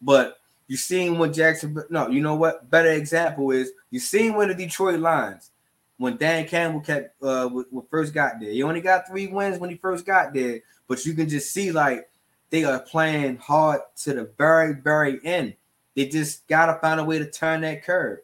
[0.00, 2.70] But you seen when Jacksonville, no, you know what?
[2.70, 5.50] Better example is you seen when the Detroit Lions,
[5.96, 8.50] when Dan Campbell kept uh when first got there.
[8.50, 11.72] He only got three wins when he first got there, but you can just see
[11.72, 12.08] like
[12.50, 15.54] they are playing hard to the very, very end.
[15.96, 18.20] They just gotta find a way to turn that curve.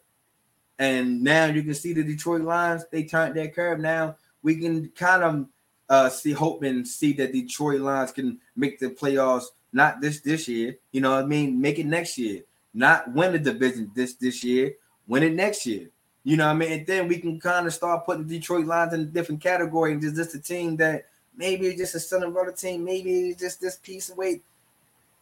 [0.79, 3.81] And now you can see the Detroit Lions, they turned that curve.
[3.81, 5.47] Now we can kind of
[5.89, 10.49] uh, see hope and see that Detroit Lions can make the playoffs not this this
[10.49, 11.61] year, you know what I mean?
[11.61, 14.75] Make it next year, not win the division this this year,
[15.09, 15.91] win it next year.
[16.23, 16.73] You know what I mean?
[16.73, 20.01] And then we can kind of start putting Detroit Lions in a different category and
[20.01, 21.07] just just a team that
[21.37, 24.43] maybe it's just a Southern brother team, maybe it's just this piece of weight.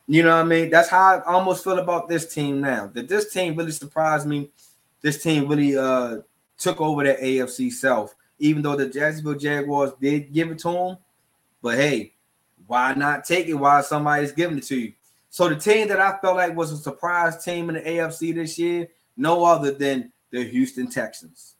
[0.06, 0.68] You know what I mean?
[0.68, 2.90] That's how I almost feel about this team now.
[2.92, 4.50] That this team really surprised me.
[5.00, 6.18] This team really uh
[6.58, 10.98] took over the AFC South, even though the Jacksonville Jaguars did give it to them.
[11.62, 12.12] But hey,
[12.66, 14.92] why not take it while somebody's giving it to you?
[15.30, 18.58] So the team that I felt like was a surprise team in the AFC this
[18.58, 21.54] year, no other than the Houston Texans.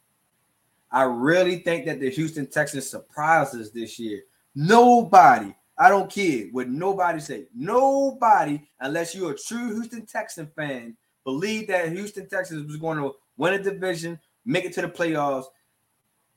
[0.91, 4.25] I really think that the Houston Texans surprises this year.
[4.55, 10.97] Nobody, I don't care what nobody say, nobody, unless you're a true Houston Texan fan,
[11.25, 15.47] believe that Houston Texans was going to win a division, make it to the playoffs,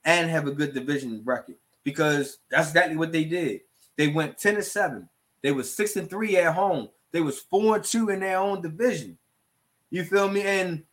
[0.06, 3.62] and have a good division record because that's exactly what they did.
[3.98, 5.08] They went 10 to 7.
[5.42, 6.90] They was 6 and 3 at home.
[7.12, 9.18] They was 4 and 2 in their own division.
[9.90, 10.42] You feel me?
[10.42, 10.84] And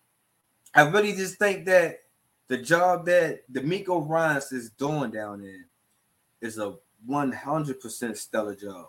[0.74, 2.00] I really just think that
[2.48, 5.66] the job that DeMeco Ryans is doing down there
[6.40, 6.74] is a
[7.08, 8.88] 100% stellar job.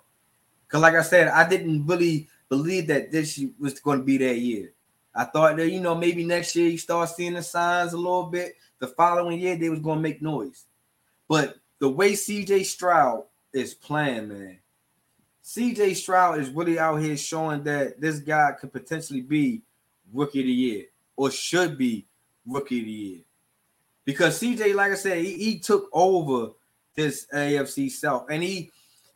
[0.67, 4.38] Because, like I said, I didn't really believe that this was going to be that
[4.38, 4.73] year.
[5.15, 8.23] I thought that, you know, maybe next year you start seeing the signs a little
[8.23, 8.56] bit.
[8.80, 10.65] The following year, they was going to make noise.
[11.28, 14.59] But the way CJ Stroud is playing, man,
[15.43, 19.61] CJ Stroud is really out here showing that this guy could potentially be
[20.11, 20.85] rookie of the year
[21.15, 22.07] or should be
[22.45, 23.19] rookie of the year.
[24.05, 26.51] Because CJ, like I said, he, he took over
[26.95, 28.27] this AFC South.
[28.29, 28.71] And he,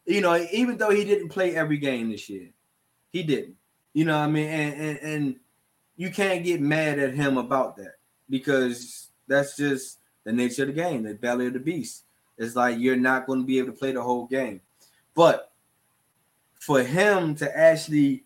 [0.06, 2.50] you know, even though he didn't play every game this year,
[3.12, 3.56] he didn't.
[3.94, 4.48] You know I mean?
[4.48, 5.36] And, and, and
[5.96, 7.96] you can't get mad at him about that
[8.30, 12.04] because that's just the nature of the game, the belly of the beast.
[12.38, 14.62] It's like you're not going to be able to play the whole game.
[15.16, 15.52] But
[16.60, 18.24] for him to actually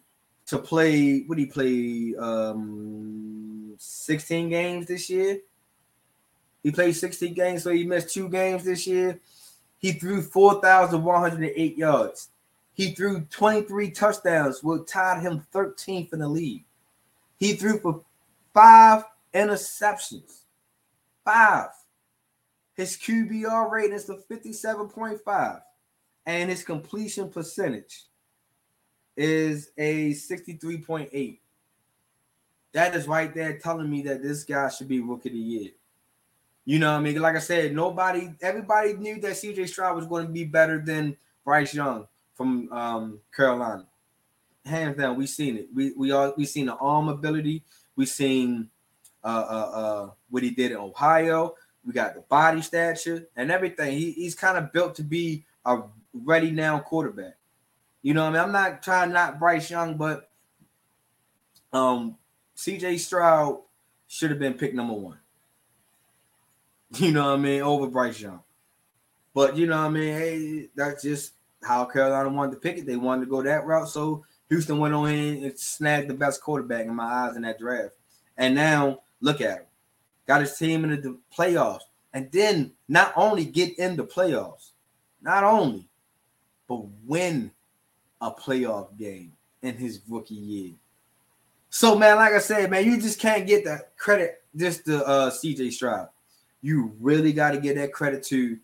[0.48, 5.40] to play, what did he play um 16 games this year?
[6.64, 9.20] He played 16 games, so he missed two games this year.
[9.80, 12.30] He threw 4,108 yards.
[12.74, 16.64] He threw 23 touchdowns, which tied him 13th in the league.
[17.40, 18.04] He threw for
[18.54, 20.42] five interceptions.
[21.26, 21.70] Five.
[22.76, 25.62] His QBR rating is the 57.5.
[26.26, 28.06] And his completion percentage
[29.18, 31.40] is a 63.8.
[32.74, 35.72] That is right there telling me that this guy should be rookie of the year.
[36.64, 37.20] You know what I mean?
[37.20, 41.18] Like I said, nobody, everybody knew that CJ Stroud was going to be better than
[41.44, 43.86] Bryce Young from um, Carolina.
[44.64, 45.70] Hands down, we seen it.
[45.74, 47.64] We we all we seen the arm ability.
[47.96, 48.70] We seen
[49.24, 51.56] uh, uh, uh, what he did in Ohio.
[51.86, 53.98] We got the body stature and everything.
[53.98, 55.82] He, he's kind of built to be a
[56.14, 57.38] ready now quarterback.
[58.02, 60.30] You know, I mean, I'm not trying not Bryce Young, but
[61.74, 62.18] um,
[62.58, 63.62] CJ Stroud
[64.08, 65.18] should have been picked number one.
[66.98, 67.62] You know what I mean?
[67.62, 68.42] Over Bryce Young.
[69.34, 70.14] But you know what I mean?
[70.14, 72.86] Hey, that's just how Carolina wanted to pick it.
[72.86, 73.88] They wanted to go that route.
[73.88, 77.60] So Houston went on in and snagged the best quarterback in my eyes in that
[77.60, 77.96] draft.
[78.36, 79.66] And now look at him.
[80.28, 81.82] Got his team into the playoffs.
[82.14, 84.72] And then not only get in the playoffs,
[85.22, 85.88] not only,
[86.68, 87.52] but win
[88.20, 90.74] a playoff game in his rookie year.
[91.70, 95.32] So, man, like I said, man, you just can't get that credit just to uh,
[95.32, 96.10] CJ Stroud.
[96.62, 98.58] You really got to get that credit to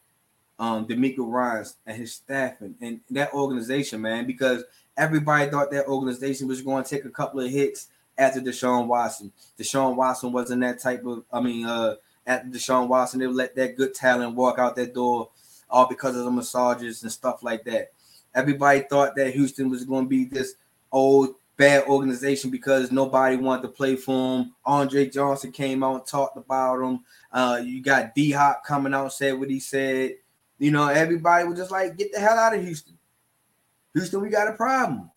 [0.59, 4.63] um, DeMeco Ryans and his staff and, and that organization, man, because
[4.97, 9.31] everybody thought that organization was going to take a couple of hits after Deshaun Watson.
[9.59, 13.77] Deshaun Watson wasn't that type of, I mean, uh, after Deshaun Watson, they let that
[13.77, 15.29] good talent walk out that door
[15.69, 17.91] all because of the massages and stuff like that.
[18.33, 20.55] Everybody thought that Houston was going to be this
[20.91, 24.53] old bad organization because nobody wanted to play for him.
[24.63, 27.03] Andre Johnson came out and talked about him.
[27.31, 30.15] Uh, you got D Hop coming out and said what he said.
[30.59, 32.97] You know, everybody was just like, get the hell out of Houston.
[33.93, 35.09] Houston, we got a problem.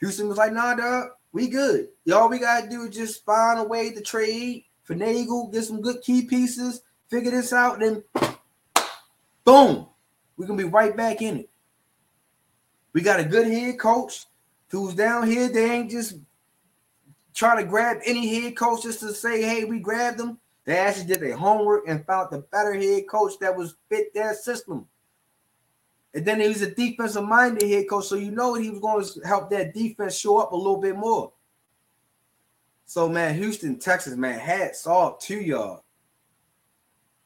[0.00, 1.88] Houston was like, nah, dog, we good.
[2.04, 6.02] Y'all, we gotta do is just find a way to trade, finagle, get some good
[6.02, 8.02] key pieces, figure this out, then
[9.44, 9.86] boom,
[10.36, 11.50] we're gonna be right back in it.
[12.92, 14.26] We got a good head coach
[14.68, 15.48] who's down here.
[15.48, 16.16] They ain't just
[17.34, 20.38] trying to grab any head coach just to say, hey, we grabbed them.
[20.64, 24.34] They actually did their homework and found the better head coach that was fit their
[24.34, 24.86] system.
[26.14, 29.04] And then he was a defensive minded head coach, so you know he was going
[29.04, 31.32] to help that defense show up a little bit more.
[32.84, 35.84] So man, Houston, Texas, man, hats off to y'all.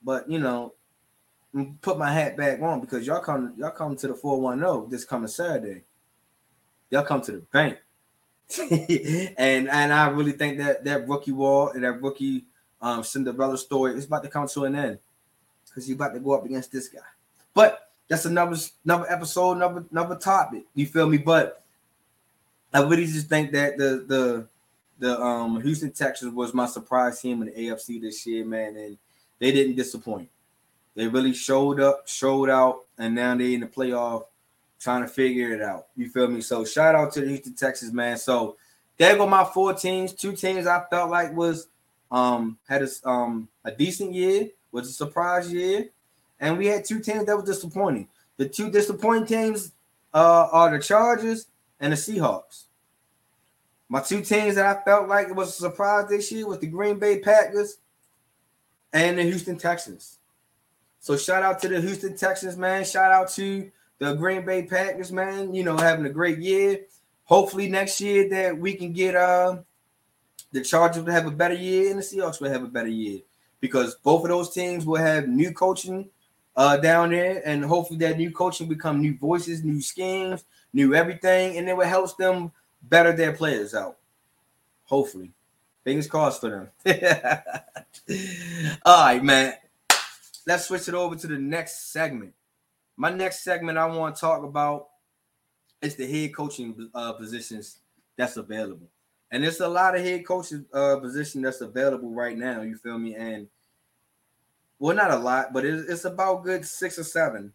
[0.02, 0.74] But you know,
[1.80, 5.28] put my hat back on because y'all come y'all come to the 410 this coming
[5.28, 5.82] Saturday.
[6.90, 7.78] Y'all come to the bank.
[9.38, 12.44] and and I really think that that rookie wall and that rookie
[12.80, 14.98] um Cinderella story is about to come to an end
[15.66, 17.00] because you're about to go up against this guy.
[17.54, 20.64] But that's another another episode, another another topic.
[20.74, 21.18] You feel me?
[21.18, 21.62] But
[22.72, 24.48] I really just think that the the
[24.98, 28.98] the um Houston Texans was my surprise team in the AFC this year, man, and
[29.38, 30.28] they didn't disappoint.
[30.94, 34.24] They really showed up, showed out, and now they in the playoff
[34.80, 35.86] trying to figure it out.
[35.96, 36.40] You feel me?
[36.40, 38.16] So shout out to the Houston Texans, man.
[38.16, 38.56] So
[38.98, 40.12] there go my four teams.
[40.12, 41.68] Two teams I felt like was
[42.10, 45.88] um had a um a decent year, was a surprise year,
[46.40, 48.08] and we had two teams that were disappointing.
[48.36, 49.72] The two disappointing teams
[50.12, 51.46] uh, are the Chargers
[51.80, 52.64] and the Seahawks.
[53.88, 56.66] My two teams that I felt like it was a surprise this year was the
[56.66, 57.78] Green Bay Packers
[58.92, 60.18] and the Houston Texans.
[60.98, 62.84] So shout out to the Houston Texans, man.
[62.84, 65.54] Shout out to the Green Bay Packers, man.
[65.54, 66.80] You know, having a great year.
[67.24, 69.58] Hopefully next year that we can get uh
[70.52, 73.20] the Chargers will have a better year and the Seahawks will have a better year
[73.60, 76.08] because both of those teams will have new coaching
[76.56, 81.56] uh, down there, and hopefully that new coaching become new voices, new schemes, new everything,
[81.56, 82.50] and it will help them
[82.82, 83.98] better their players out.
[84.84, 85.32] Hopefully,
[85.84, 86.94] fingers crossed for them.
[88.84, 89.54] All right, man.
[90.46, 92.32] Let's switch it over to the next segment.
[92.96, 94.88] My next segment I want to talk about
[95.82, 97.78] is the head coaching uh, positions
[98.16, 98.86] that's available,
[99.30, 102.62] and there's a lot of head coaches uh, position that's available right now.
[102.62, 103.14] You feel me?
[103.14, 103.48] And
[104.78, 107.52] well, not a lot, but it's, it's about good six or seven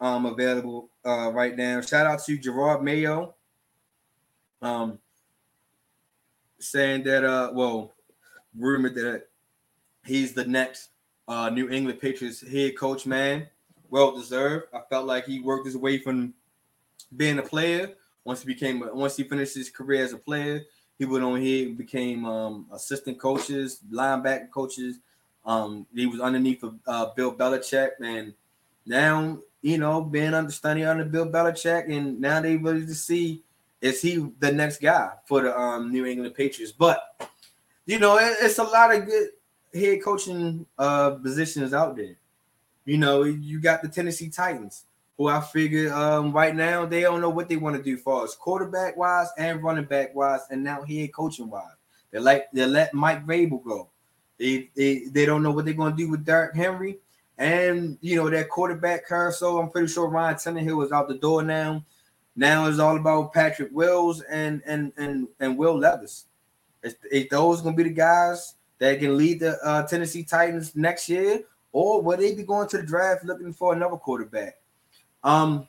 [0.00, 1.80] um available uh right now.
[1.80, 3.34] Shout out to Jerod Mayo.
[4.60, 4.98] Um
[6.58, 7.94] saying that uh well
[8.56, 9.26] rumored that
[10.04, 10.90] he's the next
[11.28, 13.48] uh New England Patriots head coach, man.
[13.90, 14.66] Well deserved.
[14.74, 16.34] I felt like he worked his way from
[17.16, 17.92] being a player.
[18.24, 20.62] Once he became once he finished his career as a player,
[20.98, 24.98] he went on here became um assistant coaches, linebacker coaches,
[25.44, 28.32] um, he was underneath of uh, Bill Belichick, and
[28.86, 33.42] now you know being understudy under Bill Belichick, and now they ready to see
[33.80, 36.72] is he the next guy for the um, New England Patriots.
[36.72, 37.00] But
[37.84, 39.30] you know, it, it's a lot of good
[39.74, 42.16] head coaching uh, positions out there.
[42.84, 44.84] You know, you got the Tennessee Titans,
[45.16, 48.24] who I figure um, right now they don't know what they want to do for
[48.24, 51.64] us, quarterback wise and running back wise, and now head coaching wise.
[52.12, 53.88] They like they let Mike Vrabel go.
[54.42, 56.98] They, they they don't know what they're to do with Derrick Henry
[57.38, 59.58] and you know that quarterback carousel.
[59.58, 61.84] I'm pretty sure Ryan Tannehill is out the door now.
[62.34, 66.24] Now it's all about Patrick Wills and and and and Will Levis.
[66.82, 71.08] If, if those to be the guys that can lead the uh, Tennessee Titans next
[71.08, 74.58] year, or will they be going to the draft looking for another quarterback?
[75.22, 75.68] Um,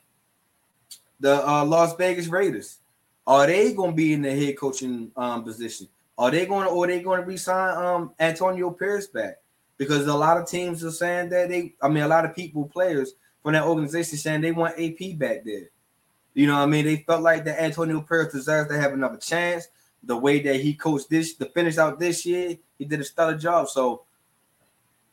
[1.19, 2.79] the uh, Las Vegas Raiders
[3.27, 5.87] are they to be in the head coaching um, position?
[6.17, 9.37] Are they going to or are they going to resign um Antonio Pierce back?
[9.77, 12.65] Because a lot of teams are saying that they, I mean, a lot of people,
[12.65, 15.69] players from that organization saying they want AP back there.
[16.33, 16.85] You know what I mean?
[16.85, 19.67] They felt like that Antonio Pierce deserves to have another chance.
[20.03, 23.37] The way that he coached this to finish out this year, he did a stellar
[23.37, 23.69] job.
[23.69, 24.03] So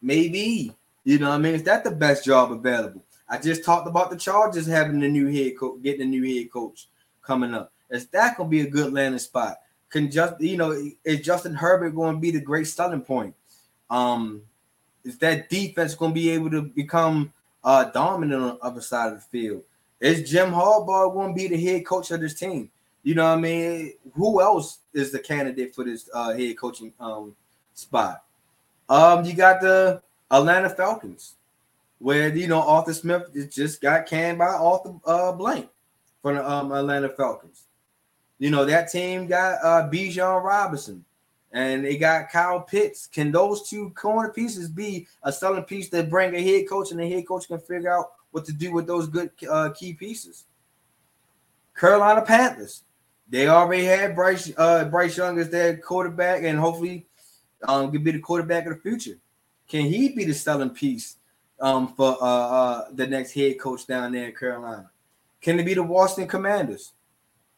[0.02, 0.74] maybe,
[1.04, 1.54] you know what I mean?
[1.54, 3.04] Is that the best job available?
[3.28, 6.50] I just talked about the Chargers having the new head coach, getting a new head
[6.50, 6.88] coach
[7.22, 7.72] coming up.
[7.88, 9.56] Is that gonna be a good landing spot?
[9.90, 10.70] Can just you know,
[11.04, 13.34] is Justin Herbert going to be the great selling point?
[13.90, 14.42] Um,
[15.04, 17.32] is that defense going to be able to become
[17.62, 19.62] uh dominant on the other side of the field?
[20.00, 22.70] Is Jim Harbaugh going to be the head coach of this team?
[23.02, 23.94] You know what I mean?
[24.14, 27.34] Who else is the candidate for this uh, head coaching um,
[27.74, 28.24] spot?
[28.88, 31.34] Um, you got the Atlanta Falcons,
[31.98, 35.68] where you know Arthur Smith just got canned by Arthur uh, Blank
[36.22, 37.64] from the um, Atlanta Falcons.
[38.40, 41.04] You know that team got uh, Bijan Robinson,
[41.52, 43.06] and they got Kyle Pitts.
[43.06, 46.98] Can those two corner pieces be a selling piece that bring a head coach, and
[46.98, 50.46] the head coach can figure out what to do with those good uh, key pieces?
[51.78, 52.82] Carolina Panthers.
[53.28, 57.06] They already had Bryce uh, Bryce Young as their quarterback, and hopefully
[57.68, 59.18] um, could be the quarterback of the future.
[59.68, 61.16] Can he be the selling piece
[61.60, 64.90] um, for uh, uh, the next head coach down there in Carolina?
[65.42, 66.94] Can it be the Washington Commanders?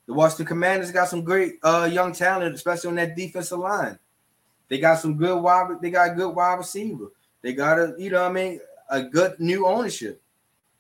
[0.06, 3.98] The Washington Commanders got some great uh, young talent, especially on that defensive line.
[4.68, 5.80] They got some good wide.
[5.80, 7.12] They got a good wide receiver.
[7.42, 10.22] They got a you know I mean a good new ownership.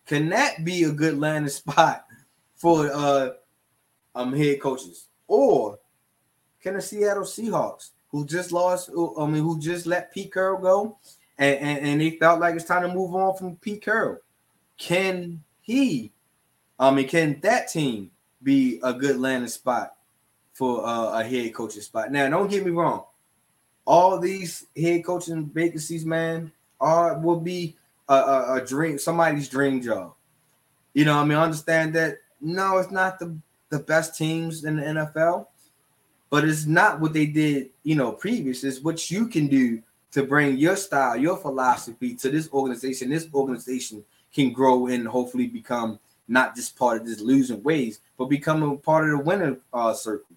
[0.06, 2.04] Can that be a good landing spot
[2.56, 3.30] for uh
[4.14, 5.08] um head coaches?
[5.28, 5.78] Or
[6.60, 10.98] can the Seattle Seahawks who just lost, I mean, who just let Pete Carroll go,
[11.38, 14.18] and, and, and they felt like it's time to move on from Pete Carroll.
[14.76, 16.12] Can he,
[16.78, 18.10] I mean, can that team
[18.42, 19.94] be a good landing spot
[20.52, 22.10] for uh, a head coaching spot?
[22.10, 23.04] Now, don't get me wrong.
[23.84, 27.76] All these head coaching vacancies, man, are will be
[28.08, 30.14] a, a, a dream, somebody's dream job.
[30.94, 32.18] You know, I mean, I understand that.
[32.40, 33.36] No, it's not the
[33.70, 35.46] the best teams in the NFL
[36.32, 38.64] but it's not what they did, you know, previous.
[38.64, 39.82] It's what you can do
[40.12, 43.10] to bring your style, your philosophy to this organization.
[43.10, 44.02] This organization
[44.34, 46.00] can grow and hopefully become
[46.32, 50.36] not just part of this losing ways, but becoming part of the winner uh, circle.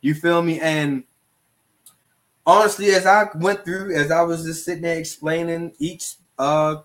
[0.00, 0.60] You feel me?
[0.60, 1.04] And
[2.46, 6.76] honestly, as I went through, as I was just sitting there explaining each uh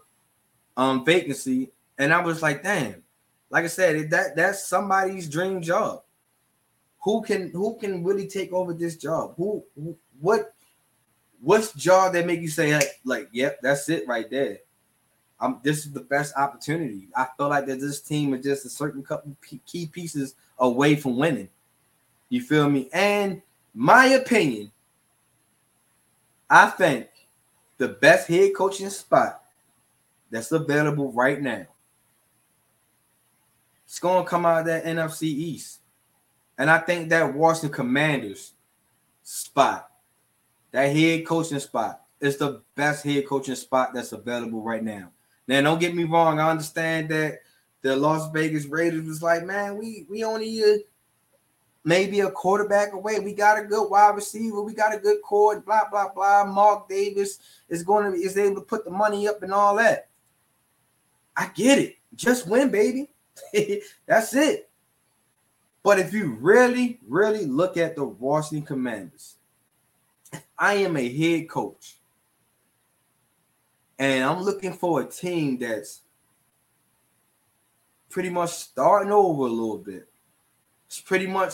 [0.77, 3.03] um vacancy, and I was like, damn,
[3.49, 6.01] like I said, that that's somebody's dream job
[7.05, 9.35] who can who can really take over this job?
[9.37, 10.53] Who, who what
[11.39, 14.57] what's job that make you say like, like yep, that's it right there.
[15.39, 17.07] I'm this is the best opportunity.
[17.15, 21.17] I feel like that this team is just a certain couple key pieces away from
[21.17, 21.49] winning.
[22.29, 22.89] You feel me?
[22.93, 23.41] And
[23.73, 24.71] my opinion,
[26.49, 27.07] I think
[27.77, 29.41] the best head coaching spot
[30.31, 31.65] that's available right now.
[33.85, 35.79] It's gonna come out of that NFC East.
[36.57, 38.53] And I think that Washington Commanders
[39.23, 39.91] spot,
[40.71, 45.11] that head coaching spot, is the best head coaching spot that's available right now.
[45.47, 46.39] Now, don't get me wrong.
[46.39, 47.39] I understand that
[47.81, 50.77] the Las Vegas Raiders was like, man, we we only uh,
[51.83, 53.19] maybe a quarterback away.
[53.19, 54.61] We got a good wide receiver.
[54.61, 55.63] We got a good cord.
[55.65, 56.45] Blah blah blah.
[56.45, 57.39] Mark Davis
[57.69, 60.07] is going to is able to put the money up and all that.
[61.37, 61.97] I get it.
[62.15, 63.09] Just win, baby.
[64.07, 64.69] That's it.
[65.83, 69.35] But if you really, really look at the Washington Commanders,
[70.57, 71.97] I am a head coach
[73.97, 76.01] and I'm looking for a team that's
[78.09, 80.07] pretty much starting over a little bit.
[80.87, 81.53] It's pretty much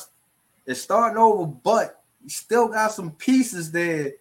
[0.65, 4.13] it's starting over, but you still got some pieces there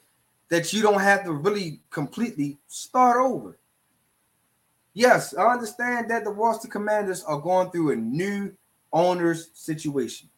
[0.48, 3.58] that you don't have to really completely start over.
[4.92, 8.52] Yes, I understand that the Washington Commanders are going through a new
[8.92, 10.28] owner's situation.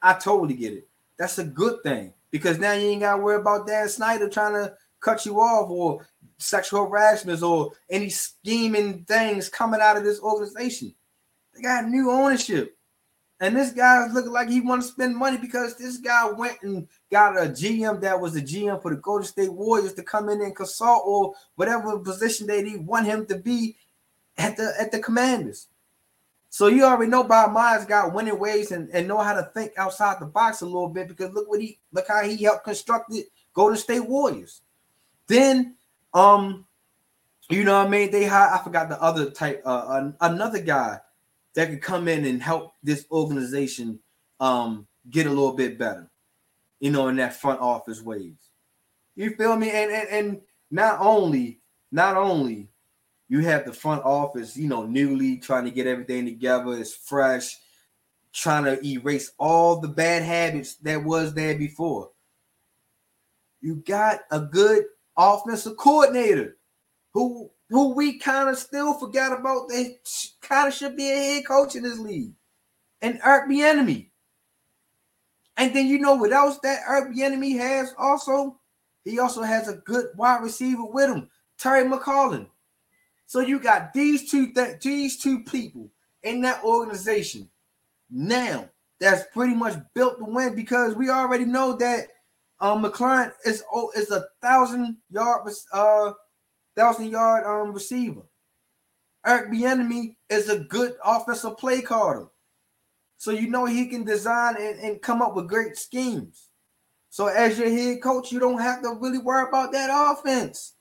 [0.00, 0.88] I totally get it.
[1.18, 4.54] That's a good thing because now you ain't got to worry about Dan Snyder trying
[4.54, 6.06] to cut you off or
[6.38, 10.94] sexual harassment or any scheming things coming out of this organization.
[11.54, 12.76] They got new ownership.
[13.42, 16.86] And this guy's looking like he want to spend money because this guy went and
[17.10, 20.42] got a GM that was a GM for the Golden State Warriors to come in
[20.42, 23.76] and consult or whatever position they want him to be
[24.36, 25.68] at the at the Commanders.
[26.50, 29.72] So you already know Bob Myers got winning ways and, and know how to think
[29.78, 33.10] outside the box a little bit because look what he look how he helped construct
[33.10, 33.24] the
[33.54, 34.60] Golden State Warriors.
[35.30, 35.76] Then
[36.12, 36.66] um
[37.48, 40.98] you know what I mean they had I forgot the other type uh another guy
[41.54, 44.00] that could come in and help this organization
[44.40, 46.10] um get a little bit better,
[46.80, 48.50] you know, in that front office ways.
[49.14, 49.70] You feel me?
[49.70, 51.60] And and, and not only
[51.92, 52.68] not only
[53.28, 56.72] you have the front office, you know, newly trying to get everything together.
[56.74, 57.56] It's fresh.
[58.32, 62.10] trying to erase all the bad habits that was there before.
[63.60, 64.84] You got a good
[65.20, 66.56] offensive coordinator
[67.12, 69.68] who who we kind of still forgot about.
[69.68, 69.98] They
[70.40, 72.32] kind of should be a head coach in this league,
[73.02, 74.08] and Eric Bieniemy.
[75.56, 78.58] And then you know what else that Eric Bieniemy has also?
[79.04, 82.46] He also has a good wide receiver with him, Terry McLaurin.
[83.26, 85.90] So you got these two th- these two people
[86.22, 87.48] in that organization
[88.10, 88.68] now
[88.98, 92.08] that's pretty much built to win because we already know that
[92.60, 96.12] um McLaurin is oh is a thousand yard uh
[96.76, 98.22] thousand yard um receiver.
[99.26, 102.28] Eric Bieniemy is a good offensive play caller.
[103.18, 106.48] So you know he can design and, and come up with great schemes.
[107.10, 110.74] So as your head coach, you don't have to really worry about that offense.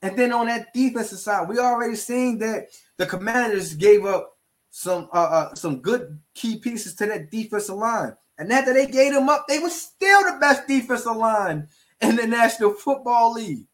[0.00, 4.32] And then on that defensive side, we already seen that the commanders gave up
[4.70, 8.16] some uh, uh, some good key pieces to that defensive line.
[8.38, 11.68] And after they gave them up, they were still the best defensive line
[12.00, 13.66] in the National Football League.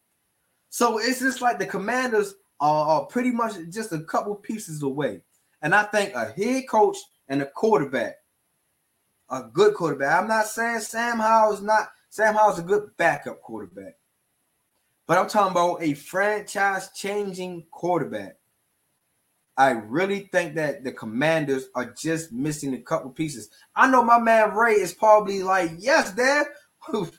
[0.71, 5.23] So it's just like the commanders are, are pretty much just a couple pieces away.
[5.63, 6.97] And I think a head coach
[7.29, 8.17] and a quarterback,
[9.31, 10.21] a good quarterback.
[10.21, 13.95] I'm not saying Sam Howell is not Sam Howell's a good backup quarterback.
[15.07, 18.37] But I'm talking about a franchise changing quarterback.
[19.57, 23.51] I really think that the commanders are just missing a couple pieces.
[23.77, 26.47] I know my man Ray is probably like, yes, Dad.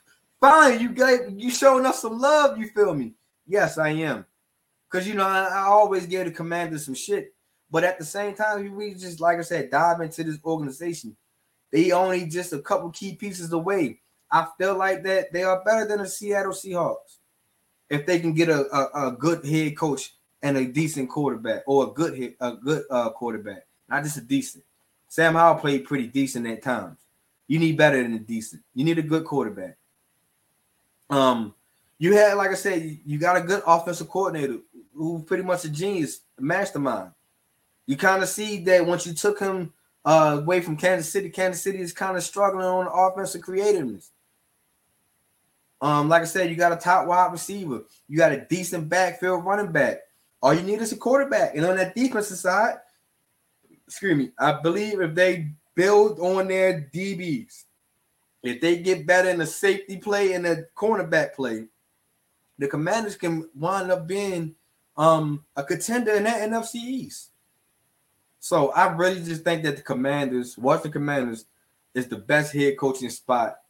[0.41, 3.13] Fine, you gave you showing us some love, you feel me?
[3.47, 4.25] Yes, I am.
[4.89, 7.33] Because you know, I, I, always give the commanders some shit.
[7.71, 11.15] But at the same time, we just like I said, dive into this organization.
[11.71, 14.01] They only just a couple key pieces away.
[14.31, 17.17] I feel like that they are better than the Seattle Seahawks
[17.89, 20.14] if they can get a, a, a good head coach
[20.45, 24.21] and a decent quarterback or a good hit, a good uh, quarterback, not just a
[24.21, 24.63] decent.
[25.07, 26.99] Sam Howell played pretty decent at times.
[27.47, 28.61] You need better than a decent.
[28.75, 29.75] You need a good quarterback.
[31.09, 31.55] Um,
[31.97, 34.57] you had, like I said, you got a good offensive coordinator
[34.93, 37.09] who pretty much a genius, a mastermind.
[37.87, 39.73] You kind of see that once you took him
[40.05, 44.11] uh, away from Kansas City, Kansas City is kind of struggling on offensive creativeness.
[45.81, 49.43] Um, like I said, you got a top wide receiver, you got a decent backfield
[49.43, 50.01] running back.
[50.45, 51.55] All you need is a quarterback.
[51.55, 52.75] And on that defensive side,
[53.87, 57.63] excuse me, I believe if they build on their DBs,
[58.43, 61.65] if they get better in the safety play and the cornerback play,
[62.59, 64.53] the commanders can wind up being
[64.97, 67.31] um, a contender in that NFC East.
[68.39, 71.45] So I really just think that the commanders, Washington Commanders,
[71.95, 73.61] is the best head coaching spot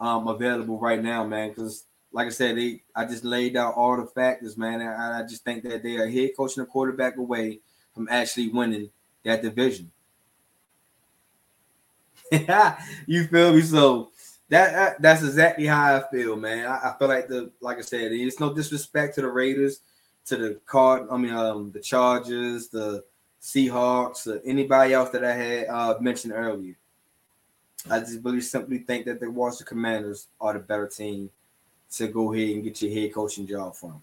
[0.00, 1.50] um, available right now, man.
[1.50, 4.80] Because like I said, they I just laid out all the factors, man.
[4.80, 7.60] And I, just think that they are head coaching a quarterback away
[7.94, 8.90] from actually winning
[9.24, 9.90] that division.
[13.06, 13.62] you feel me?
[13.62, 14.10] So
[14.48, 16.66] that, that, that's exactly how I feel, man.
[16.66, 19.80] I, I, feel like the like I said, it's no disrespect to the Raiders,
[20.26, 21.08] to the card.
[21.10, 23.04] I mean, um, the Chargers, the
[23.42, 26.76] Seahawks, uh, anybody else that I had uh, mentioned earlier.
[27.88, 31.30] I just really simply think that the Washington Commanders are the better team
[31.92, 34.02] to go ahead and get your head coaching job from.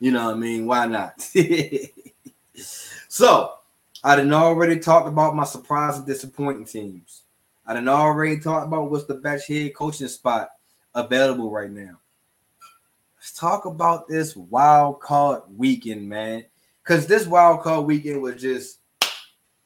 [0.00, 0.66] You know what I mean?
[0.66, 1.20] Why not?
[3.08, 3.54] so
[4.04, 7.22] I didn't already talked about my surprise and disappointing teams.
[7.66, 10.50] I didn't already talked about what's the best head coaching spot
[10.94, 11.98] available right now.
[13.16, 16.44] Let's talk about this wild card weekend, man.
[16.82, 18.78] Because this wild card weekend was just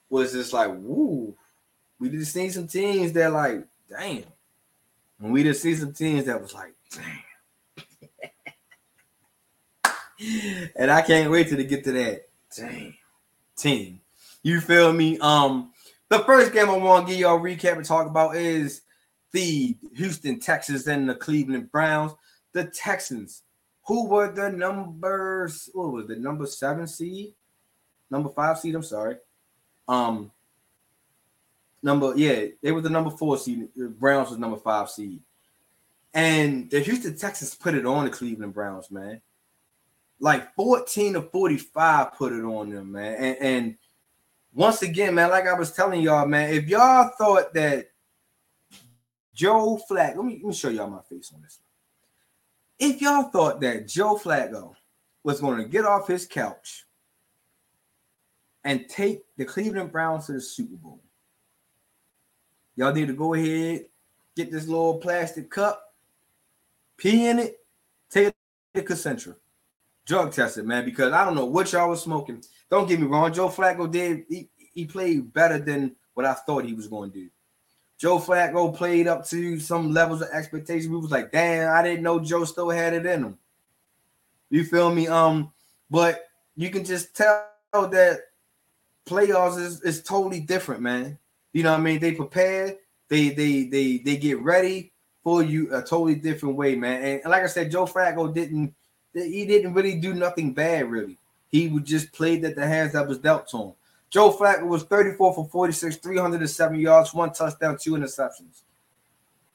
[0.09, 1.37] was just like, woo.
[1.99, 4.25] We just seen some teams that like, damn.
[5.21, 6.75] And we just see some teams that was like,
[10.76, 12.28] and I can't wait till to get to that.
[12.57, 12.95] Damn.
[13.57, 14.01] Team.
[14.43, 15.18] You feel me?
[15.18, 15.72] Um,
[16.09, 18.82] the first game I want to give y'all recap and talk about is
[19.32, 22.12] the Houston Texans and the Cleveland Browns.
[22.53, 23.43] The Texans,
[23.86, 27.34] who were the numbers, what was the number seven seed?
[28.11, 29.16] Number five seed, I'm sorry.
[29.88, 30.30] Um,
[31.82, 33.68] number, yeah, they were the number four seed.
[33.74, 35.20] The Browns was number five seed.
[36.15, 39.21] And the Houston Texans put it on the Cleveland Browns, man.
[40.21, 43.15] Like 14 to 45 put it on them, man.
[43.15, 43.77] And, and
[44.53, 47.89] once again, man, like I was telling y'all, man, if y'all thought that
[49.35, 51.59] Joe Flacco, let me, let me show y'all my face on this.
[52.79, 54.75] If y'all thought that Joe Flacco
[55.25, 56.85] was going to get off his couch
[58.65, 61.01] and take the Cleveland Browns to the Super Bowl,
[62.77, 63.87] y'all need to go ahead,
[64.37, 65.91] get this little plastic cup,
[67.03, 67.57] pee in it,
[68.09, 68.32] take
[68.74, 69.34] a Concentra,
[70.07, 72.42] drug test it, man, because I don't know what y'all was smoking.
[72.70, 76.64] Don't get me wrong, Joe Flacco did he, he played better than what I thought
[76.64, 77.28] he was going to do.
[77.98, 80.92] Joe Flacco played up to some levels of expectation.
[80.92, 83.38] We was like, damn, I didn't know Joe still had it in him.
[84.50, 85.09] You feel me?
[85.09, 85.53] Um,
[85.90, 86.26] but
[86.57, 88.20] you can just tell that
[89.07, 91.18] playoffs is, is totally different, man.
[91.53, 92.00] You know what I mean?
[92.00, 92.76] They prepare,
[93.09, 94.91] they they they they get ready
[95.23, 97.20] for you a totally different way, man.
[97.23, 98.75] And, like I said, Joe Flacco didn't
[99.14, 101.18] he didn't really do nothing bad, really.
[101.51, 103.73] He would just played at the hands that was dealt to him.
[104.09, 108.62] Joe Flacco was 34 for 46, 307 yards, one touchdown, two interceptions.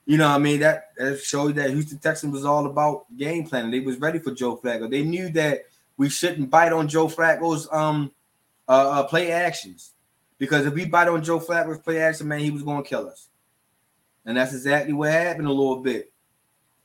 [0.05, 0.59] You know I mean?
[0.61, 3.71] That, that showed that Houston Texans was all about game planning.
[3.71, 4.89] They was ready for Joe Flacco.
[4.89, 5.65] They knew that
[5.97, 8.11] we shouldn't bite on Joe Flacco's um
[8.67, 9.93] uh, uh play actions.
[10.37, 13.09] Because if we bite on Joe Flacco's play action, man, he was going to kill
[13.09, 13.27] us.
[14.27, 16.11] And that's exactly what happened a little bit.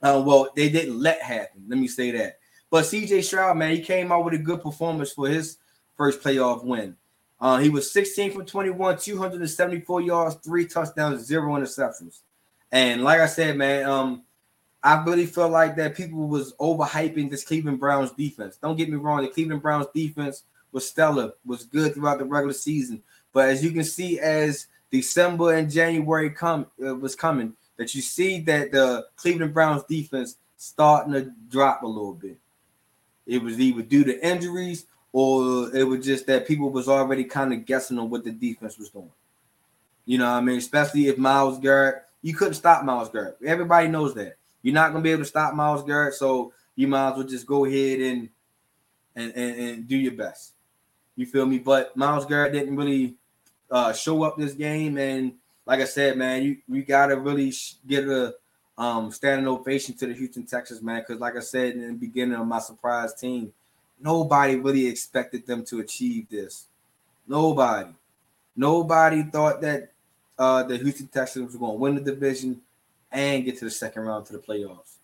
[0.00, 1.64] Uh, well, they didn't let happen.
[1.68, 2.38] Let me say that.
[2.70, 5.58] But CJ Stroud, man, he came out with a good performance for his
[5.96, 6.96] first playoff win.
[7.40, 12.20] Uh, he was 16 from 21, 274 yards, three touchdowns, zero interceptions.
[12.70, 14.22] And like I said, man, um,
[14.82, 18.56] I really felt like that people was overhyping this Cleveland Browns defense.
[18.56, 22.54] Don't get me wrong, the Cleveland Browns defense was stellar, was good throughout the regular
[22.54, 23.02] season.
[23.32, 28.02] But as you can see, as December and January come uh, was coming, that you
[28.02, 32.38] see that the Cleveland Browns defense starting to drop a little bit.
[33.26, 37.52] It was either due to injuries or it was just that people was already kind
[37.52, 39.10] of guessing on what the defense was doing.
[40.04, 40.58] You know what I mean?
[40.58, 43.38] Especially if Myles Garrett, you couldn't stop Myles Garrett.
[43.44, 44.36] Everybody knows that.
[44.62, 47.46] You're not gonna be able to stop Myles Garrett, so you might as well just
[47.46, 48.28] go ahead and
[49.16, 50.52] and, and, and do your best.
[51.16, 51.58] You feel me?
[51.58, 53.16] But Myles Garrett didn't really
[53.72, 55.32] uh, show up this game, and
[55.66, 57.52] like I said, man, you we gotta really
[57.86, 58.34] get a
[58.78, 61.00] um, standing ovation to the Houston Texans, man.
[61.00, 63.52] Because like I said in the beginning of my surprise team,
[64.00, 66.66] nobody really expected them to achieve this.
[67.26, 67.90] Nobody,
[68.54, 69.92] nobody thought that
[70.38, 72.60] uh, the Houston Texans were going to win the division
[73.10, 74.96] and get to the second round to the playoffs.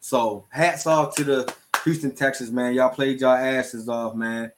[0.00, 1.54] So hats off to the
[1.84, 2.74] Houston Texans, man.
[2.74, 4.52] Y'all played y'all asses off, man.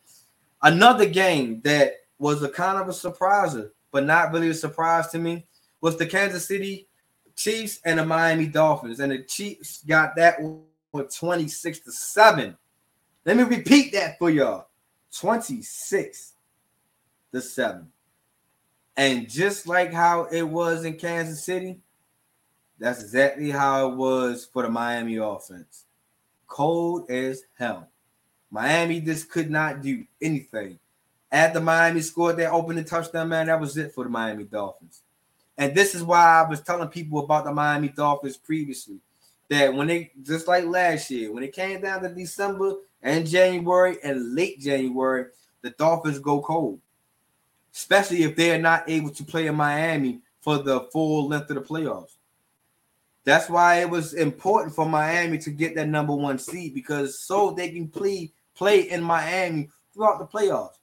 [0.62, 5.18] Another game that was a kind of a surpriser, but not really a surprise to
[5.18, 5.46] me,
[5.80, 6.88] was the Kansas City
[7.36, 10.62] Chiefs and the Miami Dolphins, and the Chiefs got that one
[10.92, 12.56] 26 to 7.
[13.24, 14.68] Let me repeat that for y'all
[15.18, 16.32] 26
[17.32, 17.88] to 7.
[18.96, 21.80] And just like how it was in Kansas City,
[22.78, 25.86] that's exactly how it was for the Miami offense.
[26.46, 27.88] Cold as hell.
[28.50, 30.78] Miami just could not do anything.
[31.34, 35.02] After Miami scored that opening touchdown, man, that was it for the Miami Dolphins.
[35.58, 39.00] And this is why I was telling people about the Miami Dolphins previously
[39.48, 43.96] that when they just like last year, when it came down to December and January
[44.04, 45.26] and late January,
[45.60, 46.78] the Dolphins go cold,
[47.74, 51.62] especially if they're not able to play in Miami for the full length of the
[51.62, 52.14] playoffs.
[53.24, 57.50] That's why it was important for Miami to get that number one seed because so
[57.50, 60.74] they can play play in Miami throughout the playoffs.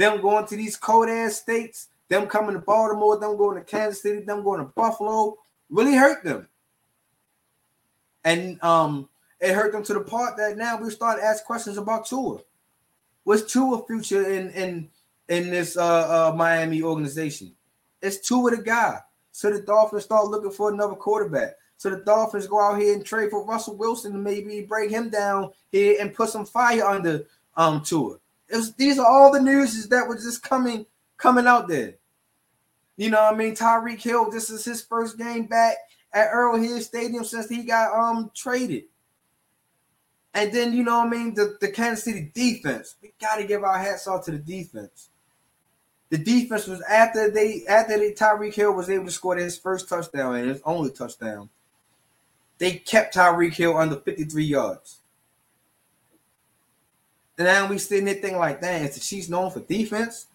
[0.00, 4.00] Them going to these cold ass states them coming to Baltimore, them going to Kansas
[4.00, 5.36] City, them going to Buffalo,
[5.68, 6.48] really hurt them.
[8.24, 12.06] And um, it hurt them to the part that now we start asking questions about
[12.06, 12.38] Tua.
[13.24, 14.88] What's Tua future in in
[15.28, 17.52] in this uh, uh Miami organization?
[18.00, 19.00] It's Tua the guy.
[19.32, 21.56] So the Dolphins start looking for another quarterback.
[21.76, 25.10] So the Dolphins go out here and trade for Russell Wilson and maybe bring him
[25.10, 28.16] down here and put some fire under um Tua.
[28.52, 30.86] Was, these are all the news that was just coming
[31.16, 31.94] coming out there.
[32.96, 33.56] You know what I mean?
[33.56, 35.76] Tyreek Hill, this is his first game back
[36.12, 38.84] at Arrowhead Stadium since he got um traded.
[40.34, 41.34] And then you know what I mean?
[41.34, 42.96] The, the Kansas City defense.
[43.02, 45.08] We gotta give our hats off to the defense.
[46.10, 49.88] The defense was after they after they Tyreek Hill was able to score his first
[49.88, 51.48] touchdown and his only touchdown.
[52.58, 54.99] They kept Tyreek Hill under 53 yards.
[57.40, 60.26] And now we sitting there thinking like, dang, is the Chiefs known for defense?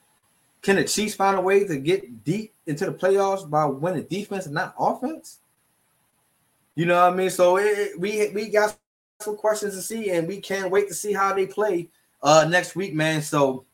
[0.63, 4.47] Can the Chiefs find a way to get deep into the playoffs by winning defense
[4.47, 5.37] and not offense?
[6.73, 7.29] You know what I mean?
[7.29, 8.75] So it, we we got
[9.21, 11.89] some questions to see, and we can't wait to see how they play
[12.23, 13.21] uh next week, man.
[13.21, 13.65] So,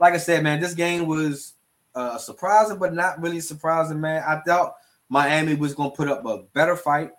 [0.00, 1.54] like I said, man, this game was
[1.94, 4.24] uh surprising, but not really surprising, man.
[4.26, 4.74] I thought
[5.08, 7.12] Miami was gonna put up a better fight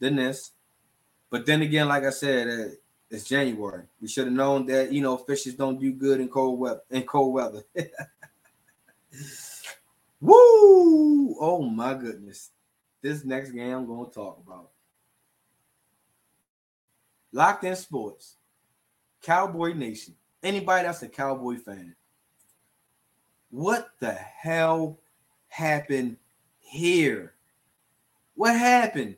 [0.00, 0.50] than this,
[1.30, 2.74] but then again, like I said, uh,
[3.10, 3.84] it's January.
[4.00, 6.82] We should have known that you know fishes don't do good in cold weather.
[6.90, 7.62] In cold weather.
[10.20, 11.36] Woo!
[11.38, 12.50] Oh my goodness.
[13.02, 14.70] This next game I'm going to talk about.
[17.32, 18.36] Locked in sports.
[19.22, 20.14] Cowboy Nation.
[20.42, 21.94] Anybody that's a Cowboy fan.
[23.50, 24.98] What the hell
[25.48, 26.16] happened
[26.60, 27.34] here?
[28.34, 29.16] What happened?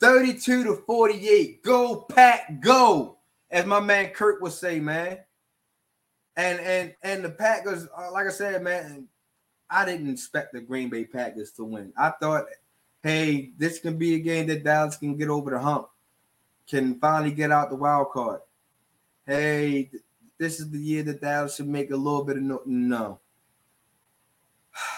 [0.00, 1.62] 32 to 48.
[1.62, 3.18] Go, Pack, go.
[3.50, 5.18] As my man Kurt would say, man.
[6.36, 9.08] And and and the Packers, uh, like I said, man,
[9.68, 11.92] I didn't expect the Green Bay Packers to win.
[11.96, 12.44] I thought,
[13.02, 15.88] hey, this can be a game that Dallas can get over the hump,
[16.68, 18.40] can finally get out the wild card.
[19.26, 19.90] Hey,
[20.38, 22.62] this is the year that Dallas should make a little bit of no.
[22.64, 23.20] no.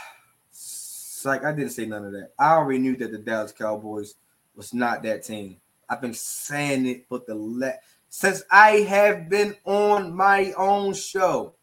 [1.23, 2.31] Like I didn't say none of that.
[2.39, 4.15] I already knew that the Dallas Cowboys
[4.55, 5.57] was not that team.
[5.89, 7.79] I've been saying it for the last
[8.11, 11.55] since I have been on my own show.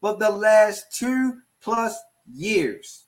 [0.00, 1.94] for the last two plus
[2.26, 3.04] years,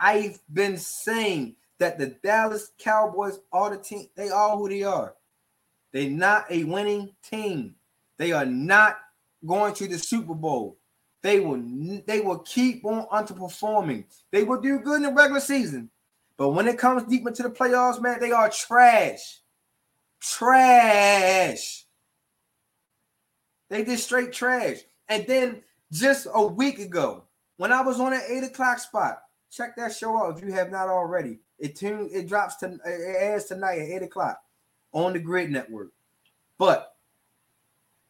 [0.00, 4.08] I've been saying that the Dallas Cowboys are the team.
[4.16, 5.14] They are who they are.
[5.92, 7.74] They're not a winning team.
[8.16, 8.98] They are not
[9.44, 10.78] going to the Super Bowl.
[11.22, 11.62] They will
[12.06, 14.04] they will keep on underperforming.
[14.30, 15.90] They will do good in the regular season,
[16.40, 19.40] but when it comes deep into the playoffs, man, they are trash.
[20.22, 21.84] Trash.
[23.68, 24.78] They did straight trash.
[25.10, 25.62] And then
[25.92, 27.24] just a week ago,
[27.58, 29.20] when I was on an eight o'clock spot,
[29.50, 31.40] check that show out if you have not already.
[31.58, 34.40] It tune it drops to it airs tonight at eight o'clock
[34.92, 35.92] on the Grid Network.
[36.56, 36.94] But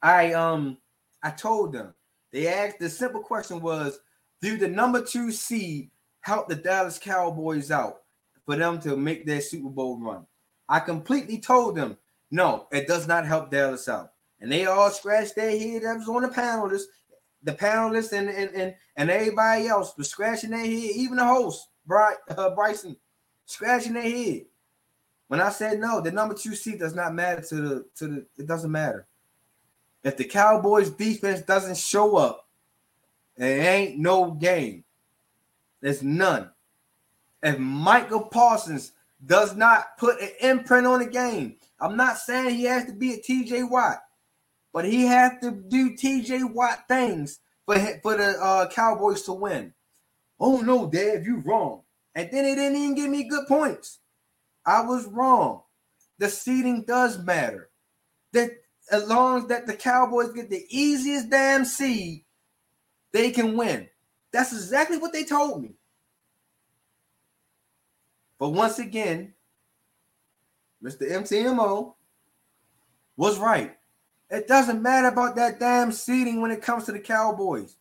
[0.03, 0.79] I um
[1.25, 1.95] I told them
[2.31, 3.99] they asked the simple question was,
[4.41, 8.03] do the number two seed help the Dallas Cowboys out
[8.45, 10.27] for them to make their Super Bowl run?
[10.69, 11.99] I completely told them,
[12.31, 14.13] no, it does not help Dallas out.
[14.41, 15.83] And they all scratched their head.
[15.83, 16.85] That was on the panelists,
[17.43, 20.71] the panelists, and and and, and everybody else was scratching their head.
[20.95, 22.97] Even the host, Bry, uh, Bryson,
[23.45, 24.47] scratching their head.
[25.29, 28.27] When I said no, the number two seat does not matter to the to the.
[28.39, 29.07] It doesn't matter.
[30.03, 32.49] If the Cowboys defense doesn't show up,
[33.37, 34.85] it ain't no game.
[35.81, 36.51] There's none.
[37.43, 38.93] If Micah Parsons
[39.25, 43.15] does not put an imprint on the game, I'm not saying he has to be
[43.15, 44.03] a TJ Watt,
[44.73, 49.73] but he has to do TJ Watt things for for the uh, Cowboys to win.
[50.39, 51.83] Oh no, Dave, you're wrong.
[52.15, 53.99] And then he didn't even give me good points.
[54.67, 55.63] I was wrong.
[56.19, 57.71] The seeding does matter.
[58.33, 58.51] That
[58.91, 62.25] as long as that the Cowboys get the easiest damn seed,
[63.13, 63.89] they can win.
[64.33, 65.75] That's exactly what they told me.
[68.41, 69.35] But once again,
[70.83, 71.09] Mr.
[71.09, 71.95] MTMO
[73.17, 73.77] was right.
[74.31, 77.77] It doesn't matter about that damn seating when it comes to the Cowboys.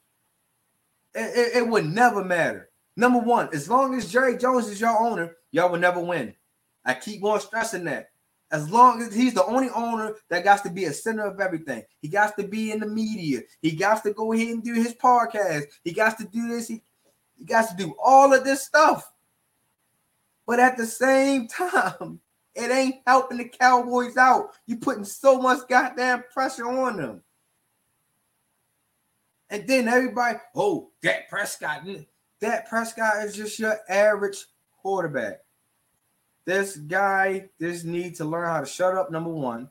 [1.16, 2.70] It, it, it would never matter.
[2.98, 6.36] Number one, as long as Jerry Jones is your owner, y'all will never win.
[6.84, 8.10] I keep on stressing that.
[8.52, 11.84] As long as he's the only owner that got to be a center of everything,
[12.02, 13.42] he got to be in the media.
[13.62, 15.66] He got to go ahead and do his podcast.
[15.84, 16.68] He got to do this.
[16.68, 16.82] He,
[17.38, 19.10] he got to do all of this stuff.
[20.50, 22.20] But at the same time,
[22.56, 24.50] it ain't helping the Cowboys out.
[24.66, 27.22] You're putting so much goddamn pressure on them.
[29.52, 31.86] And then everybody, oh, Dak Prescott.
[32.42, 34.44] Dak Prescott is just your average
[34.82, 35.42] quarterback.
[36.46, 39.70] This guy just needs to learn how to shut up, number one.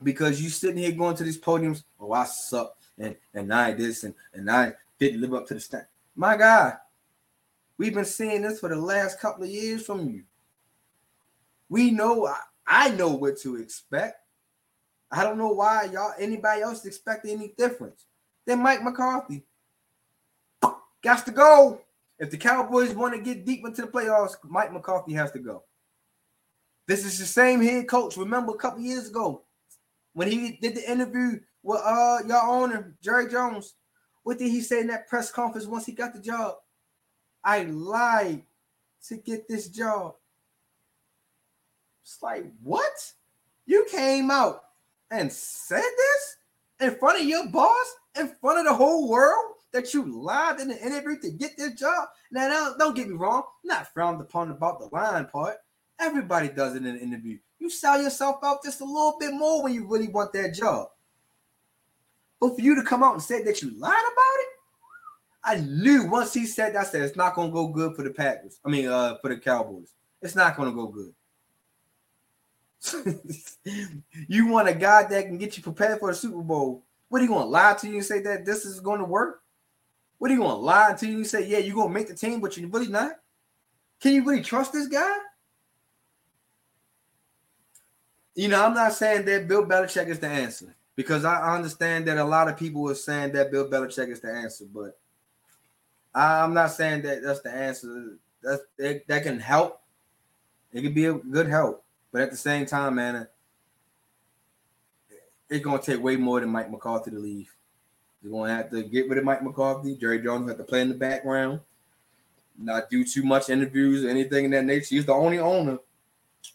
[0.00, 4.04] Because you sitting here going to these podiums, oh, I suck, and and I this
[4.04, 5.88] and and I didn't live up to the standard.
[6.14, 6.76] My God,
[7.78, 10.24] we've been seeing this for the last couple of years from you.
[11.68, 14.16] We know I, I know what to expect.
[15.10, 18.06] I don't know why y'all anybody else expecting any difference.
[18.44, 19.44] Then Mike McCarthy
[21.02, 21.80] got to go.
[22.18, 25.64] If the Cowboys want to get deep into the playoffs, Mike McCarthy has to go.
[26.86, 28.16] This is the same head coach.
[28.16, 29.42] Remember a couple years ago
[30.14, 33.74] when he did the interview with uh your owner, Jerry Jones.
[34.22, 36.56] What did he say in that press conference once he got the job?
[37.46, 38.42] I lied
[39.08, 40.16] to get this job.
[42.02, 43.12] It's like, what?
[43.64, 44.64] You came out
[45.10, 46.36] and said this
[46.80, 49.56] in front of your boss, in front of the whole world?
[49.76, 52.08] that you lied in the interview to get this job.
[52.32, 55.56] Now, don't, don't get me wrong, I'm not frowned upon about the lying part.
[56.00, 57.38] Everybody does it in an interview.
[57.58, 60.88] You sell yourself out just a little bit more when you really want that job.
[62.40, 64.48] But for you to come out and say that you lied about it,
[65.46, 68.10] I knew once he said that, I said it's not gonna go good for the
[68.10, 68.58] Packers.
[68.64, 69.94] I mean, uh, for the Cowboys.
[70.20, 71.14] It's not gonna go good.
[74.28, 76.82] you want a guy that can get you prepared for the Super Bowl.
[77.08, 79.42] What are you gonna lie to you and say that this is going to work?
[80.18, 82.40] What are you gonna lie to you and say, yeah, you're gonna make the team,
[82.40, 83.12] but you're really not?
[84.00, 85.16] Can you really trust this guy?
[88.34, 92.18] You know, I'm not saying that Bill Belichick is the answer because I understand that
[92.18, 94.98] a lot of people are saying that Bill Belichick is the answer, but
[96.16, 98.16] I'm not saying that that's the answer.
[98.42, 99.82] That's that, that can help.
[100.72, 103.28] It could be a good help, but at the same time, man,
[105.50, 107.54] it's gonna take way more than Mike McCarthy to leave.
[108.22, 109.94] You're gonna have to get rid of Mike McCarthy.
[109.94, 111.60] Jerry Jones have to play in the background,
[112.58, 114.94] not do too much interviews or anything in that nature.
[114.94, 115.78] He's the only owner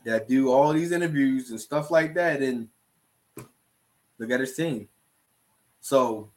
[0.05, 2.41] that do all these interviews and stuff like that.
[2.41, 2.67] And
[4.17, 4.87] look at his team.
[5.81, 6.29] So,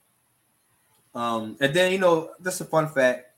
[1.14, 3.30] um, and then you know, is a fun fact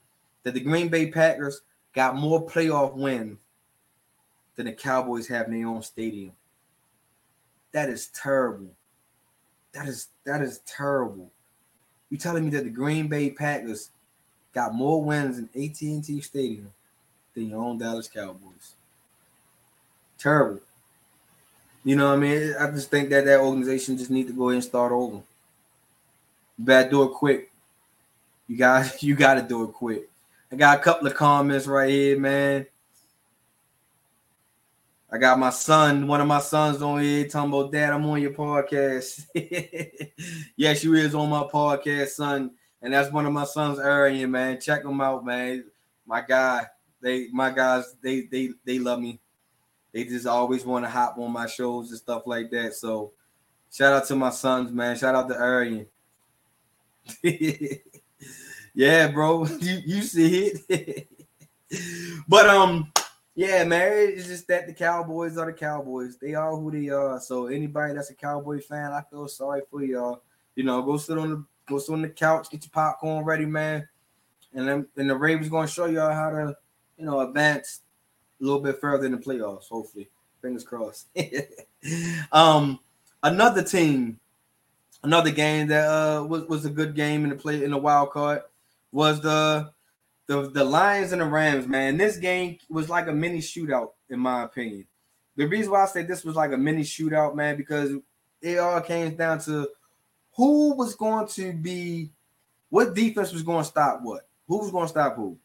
[0.42, 1.60] that the Green Bay Packers
[1.94, 3.38] got more playoff wins
[4.54, 6.32] than the Cowboys have in their own stadium.
[7.72, 8.70] That is terrible.
[9.72, 11.30] That is that is terrible.
[12.08, 13.90] You telling me that the Green Bay Packers
[14.54, 16.72] got more wins in AT&T Stadium
[17.34, 18.74] than your own Dallas Cowboys?
[20.18, 20.60] Terrible.
[21.84, 22.54] You know what I mean?
[22.58, 25.16] I just think that that organization just need to go ahead and start over.
[25.16, 27.50] You better do it quick.
[28.46, 30.08] You got you got to do it quick.
[30.50, 32.66] I got a couple of comments right here, man.
[35.10, 38.20] I got my son, one of my sons on here talking about dad, I'm on
[38.20, 39.26] your podcast.
[40.56, 42.50] yes, you is on my podcast, son.
[42.82, 44.60] And that's one of my sons, Arian, man.
[44.60, 45.64] Check them out, man.
[46.06, 46.66] My guy,
[47.00, 49.20] they my guys, they they they love me.
[49.92, 52.74] They just always want to hop on my shows and stuff like that.
[52.74, 53.12] So
[53.72, 54.96] shout out to my sons, man.
[54.96, 55.86] Shout out to Arian.
[58.76, 59.46] yeah, bro.
[59.60, 61.08] You you see it.
[62.28, 62.92] but um
[63.34, 66.16] yeah, man, it's just that the Cowboys are the Cowboys.
[66.16, 67.20] They are who they are.
[67.20, 70.22] So anybody that's a Cowboy fan, I feel sorry for y'all.
[70.54, 73.46] You know, go sit on the go sit on the couch, get your popcorn ready,
[73.46, 73.88] man.
[74.54, 76.56] And then and the Ravens gonna show y'all how to,
[76.98, 77.80] you know, advance
[78.40, 79.68] a little bit further in the playoffs.
[79.68, 80.10] Hopefully,
[80.42, 81.06] fingers crossed.
[82.32, 82.78] um,
[83.22, 84.20] another team,
[85.02, 88.10] another game that uh was was a good game in the play in the wild
[88.10, 88.42] card
[88.92, 89.70] was the
[90.26, 94.18] the the Lions and the Rams, man, this game was like a mini shootout, in
[94.18, 94.86] my opinion.
[95.36, 97.92] The reason why I say this was like a mini shootout, man, because
[98.40, 99.68] it all came down to
[100.34, 102.10] who was going to be
[102.68, 105.38] what defense was going to stop what, who was going to stop who,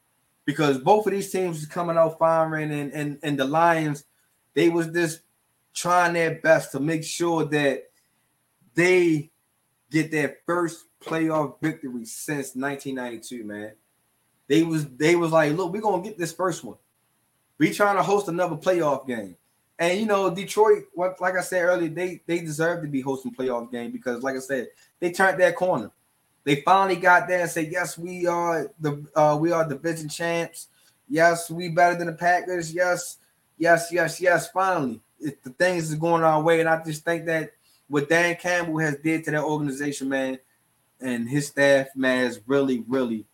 [0.45, 4.05] because both of these teams was coming out firing, and and and the Lions,
[4.53, 5.21] they was just
[5.73, 7.83] trying their best to make sure that
[8.73, 9.29] they
[9.91, 13.73] get their first playoff victory since 1992, man.
[14.47, 16.77] They was they was like, look, we're gonna get this first one.
[17.57, 19.35] We trying to host another playoff game.
[19.79, 23.33] And you know, Detroit, what like I said earlier, they they deserve to be hosting
[23.33, 24.67] playoff game because, like I said,
[24.99, 25.91] they turned that corner.
[26.43, 30.67] They finally got there and said, yes, we are the uh, we are division champs.
[31.07, 32.73] Yes, we better than the Packers.
[32.73, 33.17] Yes,
[33.57, 34.49] yes, yes, yes.
[34.49, 37.51] Finally, it, the things is going our way, and I just think that
[37.87, 40.39] what Dan Campbell has did to that organization, man,
[41.01, 43.25] and his staff, has really, really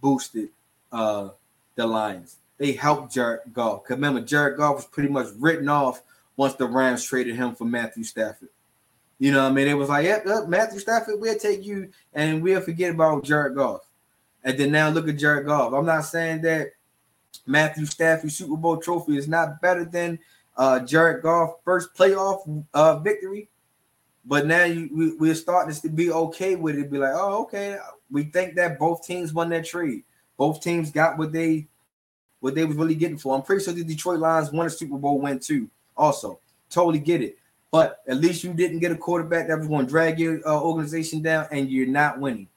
[0.00, 0.50] boosted
[0.92, 1.30] uh,
[1.74, 2.36] the Lions.
[2.58, 3.82] They helped Jared Goff.
[3.82, 6.02] Because remember, Jared Goff was pretty much written off
[6.36, 8.48] once the Rams traded him for Matthew Stafford.
[9.18, 9.68] You know what I mean?
[9.68, 13.54] It was like, yep, yep, Matthew Stafford, we'll take you and we'll forget about Jared
[13.54, 13.82] Goff.
[14.44, 15.72] And then now look at Jared Goff.
[15.72, 16.68] I'm not saying that
[17.46, 20.18] Matthew Stafford Super Bowl trophy is not better than
[20.56, 23.48] uh, Jared Goff first playoff uh, victory.
[24.26, 26.90] But now you, we, we're starting to be okay with it.
[26.90, 27.78] Be like, oh, okay,
[28.10, 30.02] we think that both teams won that trade.
[30.36, 31.68] Both teams got what they
[32.40, 33.34] what they was really getting for.
[33.34, 35.70] I'm pretty sure the Detroit Lions won a Super Bowl win too.
[35.96, 37.38] Also, totally get it.
[37.70, 40.60] But at least you didn't get a quarterback that was going to drag your uh,
[40.60, 42.48] organization down, and you're not winning.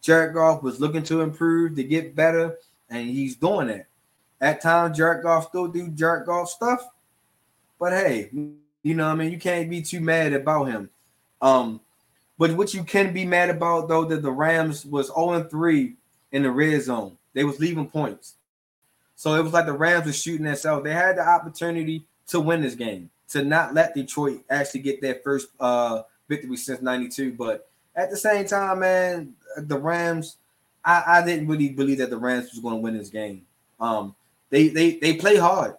[0.00, 2.58] Jared Goff was looking to improve, to get better,
[2.90, 3.86] and he's doing that.
[4.40, 6.86] At times, Jared Goff still do Jared Goff stuff,
[7.78, 8.30] but hey,
[8.84, 10.90] you know, what I mean, you can't be too mad about him.
[11.42, 11.80] Um,
[12.38, 15.94] but what you can be mad about though that the Rams was 0-3
[16.30, 17.16] in the red zone.
[17.32, 18.34] They was leaving points.
[19.16, 20.84] So it was like the Rams were shooting themselves.
[20.84, 25.16] They had the opportunity to win this game, to not let Detroit actually get their
[25.16, 27.32] first uh, victory since 92.
[27.32, 30.36] But at the same time, man, the Rams,
[30.84, 33.46] I, I didn't really believe that the Rams was going to win this game.
[33.80, 34.14] Um,
[34.50, 35.76] they they they play hard.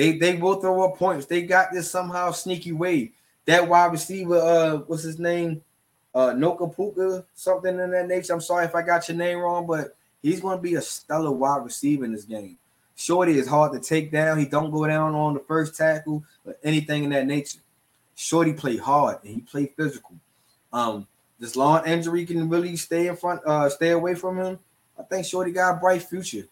[0.00, 1.26] They they will throw up points.
[1.26, 3.12] They got this somehow sneaky way.
[3.44, 5.60] That wide receiver, uh, what's his name?
[6.14, 8.32] uh Noka Puka, something in that nature.
[8.32, 11.30] I'm sorry if I got your name wrong, but he's going to be a stellar
[11.30, 12.56] wide receiver in this game.
[12.96, 14.38] Shorty is hard to take down.
[14.38, 17.58] He don't go down on the first tackle or anything in that nature.
[18.16, 20.16] Shorty play hard and he play physical.
[20.72, 21.06] Um,
[21.38, 24.58] this long injury can really stay in front, uh, stay away from him.
[24.98, 26.46] I think Shorty got a bright future.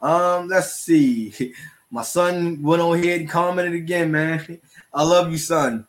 [0.00, 1.54] Um, let's see.
[1.92, 4.58] My son went on here and commented again, man.
[4.94, 5.86] I love you, son.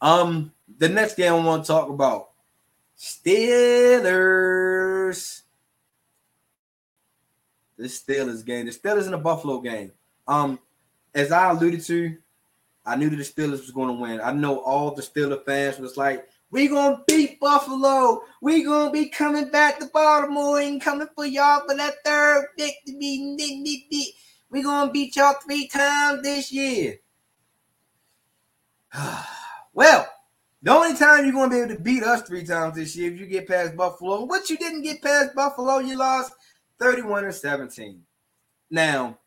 [0.00, 2.30] Um, the next game I want to talk about
[2.96, 4.28] Steelers
[7.76, 8.66] the Steelers game.
[8.66, 9.90] The Steelers in the Buffalo game.
[10.26, 10.58] Um,
[11.14, 12.16] as I alluded to,
[12.84, 14.20] I knew that the Steelers was going to win.
[14.20, 18.22] I know all the Steelers fans was like, "We gonna beat Buffalo.
[18.40, 24.14] We gonna be coming back to Baltimore and coming for y'all for that third victory.
[24.50, 26.98] We gonna beat y'all three times this year."
[29.72, 30.08] well,
[30.62, 33.18] the only time you're gonna be able to beat us three times this year if
[33.18, 34.24] you get past Buffalo.
[34.24, 36.32] What you didn't get past Buffalo, you lost
[36.78, 38.02] 31 or 17.
[38.70, 39.18] Now,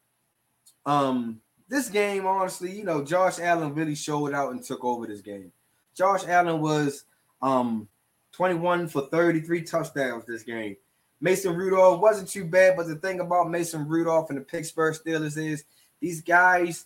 [0.85, 5.21] um, this game, honestly, you know, Josh Allen really showed out and took over this
[5.21, 5.51] game.
[5.95, 7.05] Josh Allen was
[7.41, 7.87] um
[8.33, 10.75] 21 for 33 touchdowns this game.
[11.21, 15.37] Mason Rudolph wasn't too bad, but the thing about Mason Rudolph and the Pittsburgh Steelers
[15.37, 15.63] is
[15.99, 16.85] these guys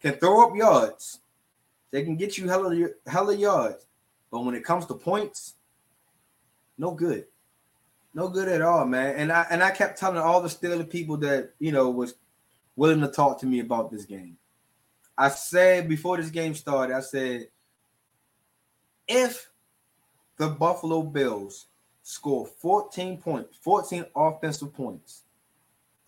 [0.00, 1.20] can throw up yards.
[1.90, 3.86] They can get you hella, hella yards.
[4.30, 5.54] But when it comes to points,
[6.76, 7.24] no good.
[8.12, 9.16] No good at all, man.
[9.16, 12.14] And I and I kept telling all the Steeler people that you know was
[12.76, 14.36] willing to talk to me about this game.
[15.16, 17.48] I said before this game started, I said
[19.06, 19.48] if
[20.38, 21.66] the Buffalo Bills
[22.02, 25.22] score 14 points, 14 offensive points,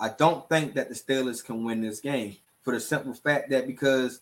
[0.01, 3.67] I don't think that the Steelers can win this game for the simple fact that
[3.67, 4.21] because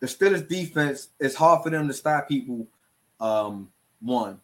[0.00, 2.66] the Steelers defense is hard for them to stop people.
[3.20, 3.70] Um,
[4.00, 4.40] one,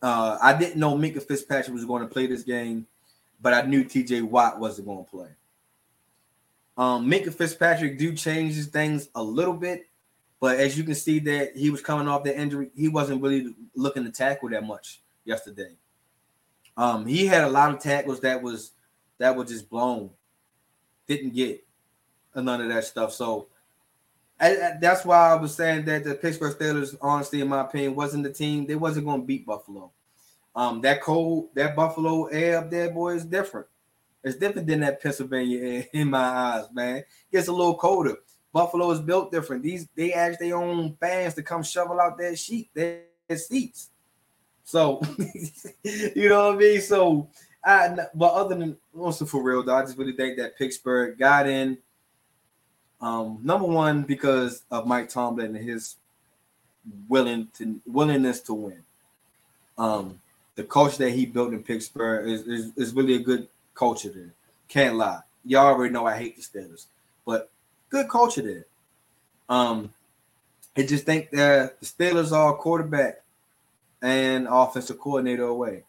[0.00, 2.86] uh, I didn't know Minkah Fitzpatrick was going to play this game,
[3.40, 5.28] but I knew TJ Watt wasn't going to play.
[6.76, 9.88] Um, Minkah Fitzpatrick do changes things a little bit,
[10.44, 13.54] but as you can see that he was coming off the injury, he wasn't really
[13.74, 15.72] looking to tackle that much yesterday.
[16.76, 18.72] Um, he had a lot of tackles that was
[19.16, 20.10] that was just blown,
[21.06, 21.64] didn't get
[22.36, 23.14] none of that stuff.
[23.14, 23.46] So
[24.38, 28.30] that's why I was saying that the Pittsburgh Steelers, honestly, in my opinion, wasn't the
[28.30, 28.66] team.
[28.66, 29.92] They wasn't going to beat Buffalo.
[30.54, 33.66] Um, that cold, that Buffalo air up there, boy, is different.
[34.22, 36.96] It's different than that Pennsylvania air in my eyes, man.
[36.96, 38.18] It gets a little colder.
[38.54, 39.64] Buffalo is built different.
[39.64, 43.00] These they ask their own fans to come shovel out their sheet, their,
[43.34, 43.90] seats.
[44.62, 45.02] So
[45.82, 46.80] you know what I mean.
[46.80, 47.28] So
[47.64, 51.48] I, but other than also for real though, I just really think that Pittsburgh got
[51.48, 51.78] in
[53.00, 55.96] um, number one, because of Mike Tomlin and his
[57.08, 58.82] willing to willingness to win.
[59.76, 60.20] Um,
[60.54, 64.32] the culture that he built in Pittsburgh is, is, is really a good culture there.
[64.68, 65.20] Can't lie.
[65.44, 66.86] Y'all already know I hate the Steelers,
[67.26, 67.50] but
[67.94, 68.66] good culture there.
[69.48, 69.90] Um,
[70.76, 73.22] I just think that the Steelers are quarterback
[74.02, 75.84] and offensive coordinator away.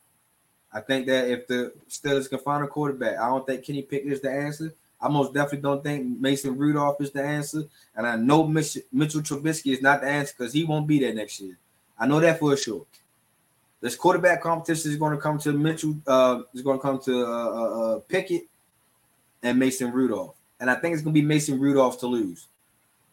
[0.71, 4.11] I think that if the Steelers can find a quarterback, I don't think Kenny Pickett
[4.11, 4.73] is the answer.
[5.01, 7.63] I most definitely don't think Mason Rudolph is the answer.
[7.95, 11.13] And I know Mitch, Mitchell Trubisky is not the answer because he won't be there
[11.13, 11.57] next year.
[11.97, 12.85] I know that for sure.
[13.81, 17.25] This quarterback competition is going to come to Mitchell, uh, is going to come to
[17.25, 18.47] uh, uh, uh, Pickett
[19.41, 20.34] and Mason Rudolph.
[20.59, 22.47] And I think it's going to be Mason Rudolph to lose.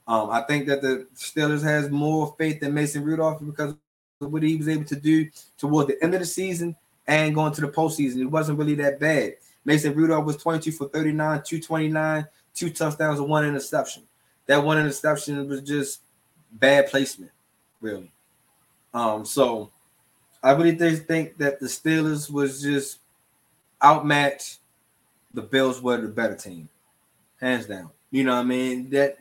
[0.07, 3.75] Um, I think that the Steelers has more faith than Mason Rudolph because
[4.21, 5.29] of what he was able to do
[5.59, 6.77] toward the end of the season
[7.07, 8.21] and going to the postseason.
[8.21, 9.35] It wasn't really that bad.
[9.65, 14.05] Mason Rudolph was 22 for 39, 229, two touchdowns, and one interception.
[14.47, 16.01] That one interception was just
[16.53, 17.31] bad placement,
[17.81, 18.13] really.
[18.93, 19.71] Um, so
[20.43, 22.99] I really think that the Steelers was just
[23.83, 24.59] outmatched.
[25.35, 26.69] The Bills were the better team,
[27.43, 27.91] hands down.
[28.11, 28.89] You know what I mean?
[28.91, 29.19] That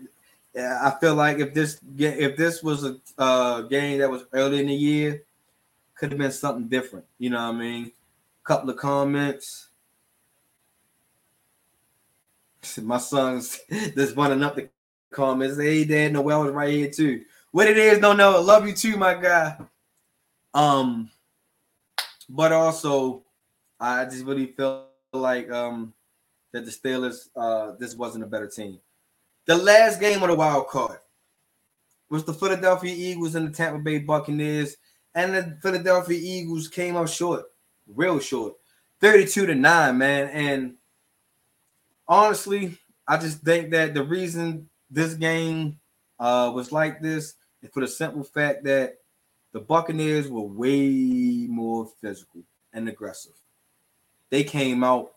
[0.56, 4.68] I feel like if this if this was a uh, game that was early in
[4.68, 5.24] the year,
[5.96, 7.06] could have been something different.
[7.18, 7.92] You know what I mean?
[8.44, 9.70] Couple of comments.
[12.82, 14.70] My son's just running up the
[15.10, 15.58] comments.
[15.58, 17.24] Hey, Dad, Noel is right here too.
[17.52, 19.58] What it is, no, no, love you too, my guy.
[20.54, 21.12] Um,
[22.30, 23.24] but also,
[23.78, 25.94] I just really feel like um
[26.52, 28.80] that the Steelers uh this wasn't a better team.
[29.46, 31.00] The last game of the wild card
[32.10, 34.76] was the Philadelphia Eagles and the Tampa Bay Buccaneers,
[35.16, 37.46] and the Philadelphia Eagles came up short,
[37.88, 38.54] real short,
[39.00, 40.30] 32 to 9, man.
[40.30, 40.76] And
[42.08, 42.78] honestly,
[43.08, 45.80] I just think that the reason this game
[46.20, 48.98] uh, was like this is for the simple fact that
[49.54, 52.42] the Buccaneers were way more physical
[52.74, 53.34] and aggressive.
[54.30, 55.14] They came out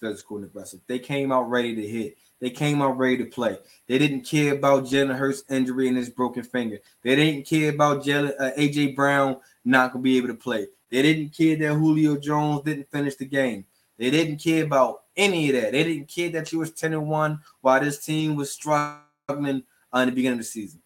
[0.00, 0.80] physical and aggressive.
[0.86, 2.16] They came out ready to hit.
[2.40, 3.58] They came out ready to play.
[3.86, 6.78] They didn't care about Jalen Hurts' injury and his broken finger.
[7.02, 10.66] They didn't care about Jalen, uh, AJ Brown not gonna be able to play.
[10.90, 13.66] They didn't care that Julio Jones didn't finish the game.
[13.98, 15.72] They didn't care about any of that.
[15.72, 20.06] They didn't care that you was 10 and 1 while this team was struggling in
[20.06, 20.80] the beginning of the season.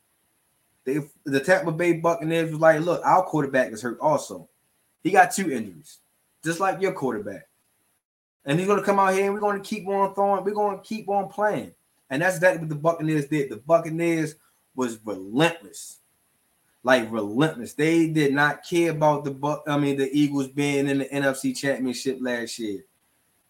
[0.84, 4.48] They, the Tampa Bay Buccaneers was like, look, our quarterback is hurt also.
[5.02, 5.98] He got two injuries.
[6.44, 7.48] just like your quarterback.
[8.44, 10.52] And he's going to come out here and we're going to keep on throwing, we're
[10.52, 11.72] going to keep on playing.
[12.10, 13.50] And that's exactly what the Buccaneers did.
[13.50, 14.36] The Buccaneers
[14.74, 15.98] was relentless.
[16.82, 17.72] Like relentless.
[17.72, 21.56] They did not care about the Buck, I mean, the Eagles being in the NFC
[21.56, 22.84] championship last year.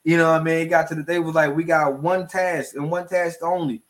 [0.05, 0.59] You know what I mean?
[0.59, 3.83] It got to the they was like, we got one task and one task only.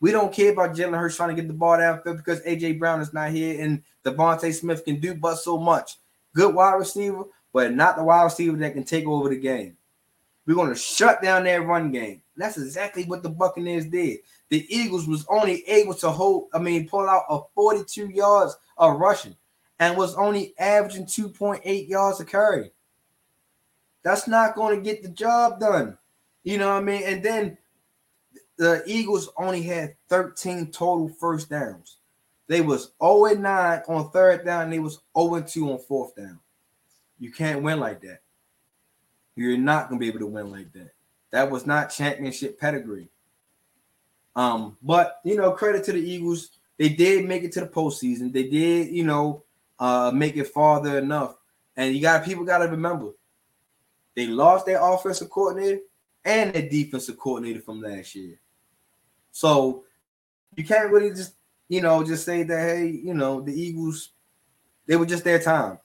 [0.00, 3.02] We don't care about Jalen Hurts trying to get the ball downfield because AJ Brown
[3.02, 5.98] is not here and DeVonta Smith can do but so much.
[6.34, 9.76] Good wide receiver, but not the wide receiver that can take over the game.
[10.46, 12.22] We're going to shut down that run game.
[12.36, 14.20] That's exactly what the Buccaneers did.
[14.48, 18.98] The Eagles was only able to hold, I mean, pull out a 42 yards of
[18.98, 19.36] rushing
[19.78, 22.72] and was only averaging 2.8 yards a carry.
[24.02, 25.98] That's not going to get the job done.
[26.42, 27.02] You know what I mean?
[27.04, 27.58] And then
[28.56, 31.98] the Eagles only had 13 total first downs.
[32.46, 34.70] They was 0 9 on third down.
[34.70, 36.40] They was 0 2 on fourth down.
[37.18, 38.20] You can't win like that.
[39.36, 40.90] You're not gonna be able to win like that.
[41.30, 43.08] That was not championship pedigree.
[44.36, 46.50] Um, but you know, credit to the Eagles.
[46.78, 48.32] They did make it to the postseason.
[48.32, 49.44] They did, you know,
[49.78, 51.36] uh, make it farther enough.
[51.76, 53.10] And you got people got to remember,
[54.14, 55.80] they lost their offensive coordinator
[56.24, 58.40] and their defensive coordinator from last year.
[59.30, 59.84] So
[60.56, 61.34] you can't really just
[61.70, 64.10] you know, just say that hey, you know, the Eagles,
[64.86, 65.78] they were just their time.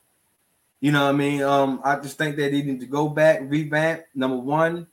[0.82, 1.41] You know what I mean?
[1.41, 4.03] Um, I just think that they need to go back, revamp.
[4.13, 4.88] Number one,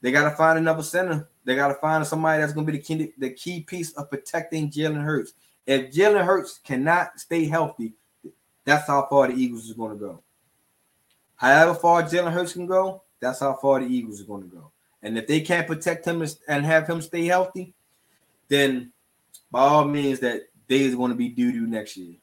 [0.00, 1.28] they got to find another center.
[1.44, 4.10] They got to find somebody that's going to be the key, the key piece of
[4.10, 5.34] protecting Jalen Hurts.
[5.66, 7.94] If Jalen Hurts cannot stay healthy,
[8.64, 10.22] that's how far the Eagles is going to go.
[11.36, 14.70] However far Jalen Hurts can go, that's how far the Eagles are going to go.
[15.02, 17.74] And if they can't protect him and have him stay healthy,
[18.48, 18.92] then
[19.50, 22.16] by all means that they is going to be doo doo next year.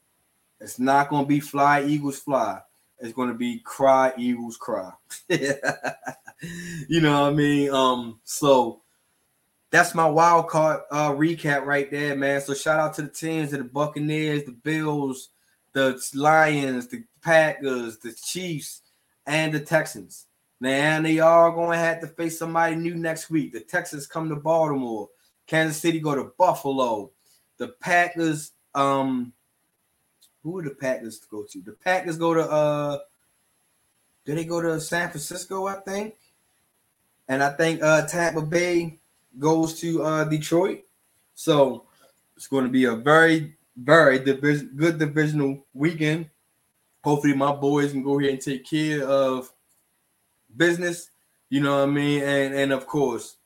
[0.60, 2.62] It's not going to be fly Eagles fly.
[3.02, 4.92] It's going to be cry Eagles cry.
[5.30, 7.70] you know what I mean?
[7.72, 8.82] Um, so
[9.72, 12.42] that's my wild card uh, recap right there, man.
[12.42, 15.30] So shout out to the teams, to the Buccaneers, the Bills,
[15.74, 18.82] the Lions, the Packers, the Chiefs,
[19.26, 20.28] and the Texans.
[20.60, 23.54] Man, they are going to have to face somebody new next week.
[23.54, 25.10] The Texans come to Baltimore.
[25.48, 27.12] Kansas City go to Buffalo
[27.62, 28.52] the Packers.
[28.74, 29.34] Um,
[30.44, 31.62] who are the Packers go to?
[31.62, 33.00] The Packers go to uh,
[34.26, 35.68] do they go to San Francisco?
[35.68, 36.16] I think,
[37.28, 39.00] and I think uh Tampa Bay
[39.40, 40.84] goes to uh Detroit.
[41.34, 41.86] So
[42.36, 46.30] it's going to be a very very division good divisional weekend.
[47.04, 49.52] Hopefully, my boys can go here and take care of
[50.56, 51.10] business.
[51.50, 52.24] You know what I mean?
[52.24, 53.38] And and of course,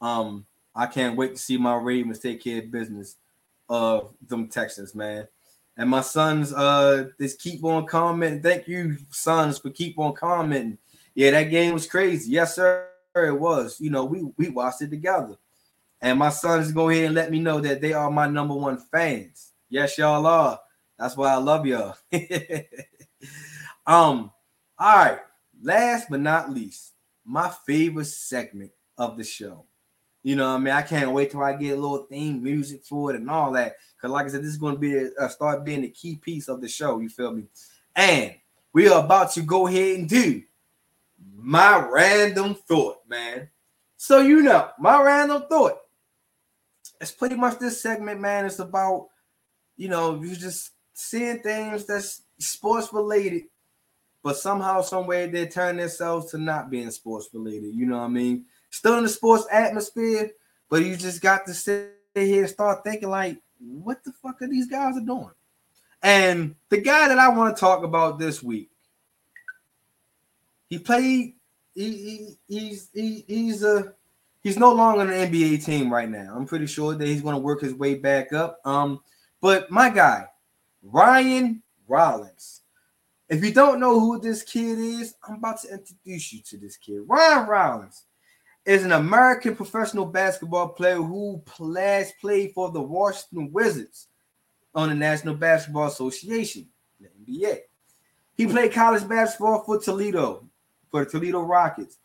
[0.00, 3.16] um, I can't wait to see my Ravens take care of business
[3.68, 5.28] of them Texans, man.
[5.76, 8.42] And my sons uh just keep on commenting.
[8.42, 10.78] Thank you, sons, for keep on commenting.
[11.14, 12.32] Yeah, that game was crazy.
[12.32, 12.88] Yes, sir.
[13.14, 13.80] It was.
[13.80, 15.36] You know, we we watched it together.
[16.00, 18.78] And my sons go ahead and let me know that they are my number one
[18.78, 19.52] fans.
[19.68, 20.58] Yes, y'all are.
[20.98, 21.96] That's why I love y'all.
[23.86, 24.30] um,
[24.78, 25.18] all right.
[25.62, 26.92] Last but not least,
[27.24, 29.64] my favorite segment of the show.
[30.22, 33.10] You know, I mean, I can't wait till I get a little theme music for
[33.10, 33.76] it and all that.
[34.00, 35.88] Cause, like I said, this is going to be a, a uh, start being the
[35.88, 36.98] key piece of the show.
[37.00, 37.44] You feel me?
[37.94, 38.34] And
[38.72, 40.42] we are about to go ahead and do
[41.36, 43.48] my random thought, man.
[43.96, 45.78] So you know, my random thought.
[47.00, 48.46] It's pretty much this segment, man.
[48.46, 49.08] It's about
[49.76, 53.44] you know you just seeing things that's sports related,
[54.22, 57.74] but somehow, somewhere they turn themselves to not being sports related.
[57.74, 58.44] You know what I mean?
[58.72, 60.32] Still in the sports atmosphere,
[60.68, 64.48] but you just got to sit here and start thinking like, what the fuck are
[64.48, 65.30] these guys are doing?
[66.02, 68.70] And the guy that I want to talk about this week,
[70.68, 71.34] he played.
[71.74, 73.94] He, he he's he, he's a
[74.42, 76.34] he's no longer on an NBA team right now.
[76.34, 78.58] I'm pretty sure that he's going to work his way back up.
[78.64, 79.00] Um,
[79.40, 80.26] but my guy,
[80.82, 82.62] Ryan Rollins.
[83.28, 86.76] If you don't know who this kid is, I'm about to introduce you to this
[86.76, 87.00] kid.
[87.06, 88.04] Ryan Rollins
[88.64, 94.08] is an American professional basketball player who last played for the Washington Wizards
[94.74, 96.68] on the National Basketball Association,
[97.00, 97.58] the NBA.
[98.34, 100.48] He played college basketball for Toledo,
[100.90, 101.98] for the Toledo Rockets.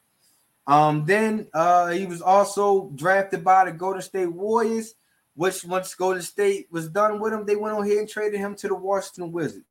[0.65, 4.95] Um, then uh, he was also drafted by the Golden State Warriors,
[5.35, 8.55] which once Golden State was done with him, they went on here and traded him
[8.55, 9.63] to the Washington Wizards.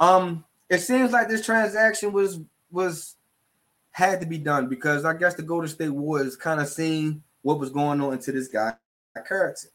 [0.00, 2.40] Um, it seems like this transaction was
[2.70, 3.16] was
[3.98, 7.58] had to be done because I guess the Golden State Warriors kind of seen what
[7.58, 8.74] was going on into this guy
[9.26, 9.68] character.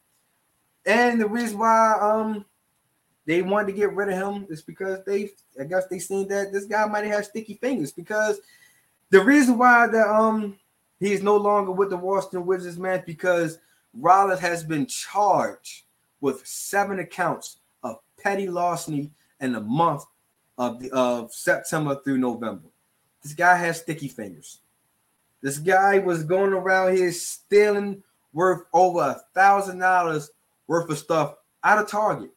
[0.85, 2.45] And the reason why um
[3.25, 6.53] they wanted to get rid of him is because they, I guess, they seen that
[6.53, 7.91] this guy might have sticky fingers.
[7.91, 8.39] Because
[9.09, 10.57] the reason why that um
[11.01, 13.59] he is no longer with the Washington Wizards, man, because
[13.93, 15.83] Rollins has been charged
[16.21, 20.05] with seven accounts of petty larceny in the month
[20.57, 22.69] of the of September through November.
[23.23, 24.59] This guy has sticky fingers.
[25.41, 30.29] This guy was going around here stealing worth over a thousand dollars
[30.67, 32.31] worth of stuff out of Target.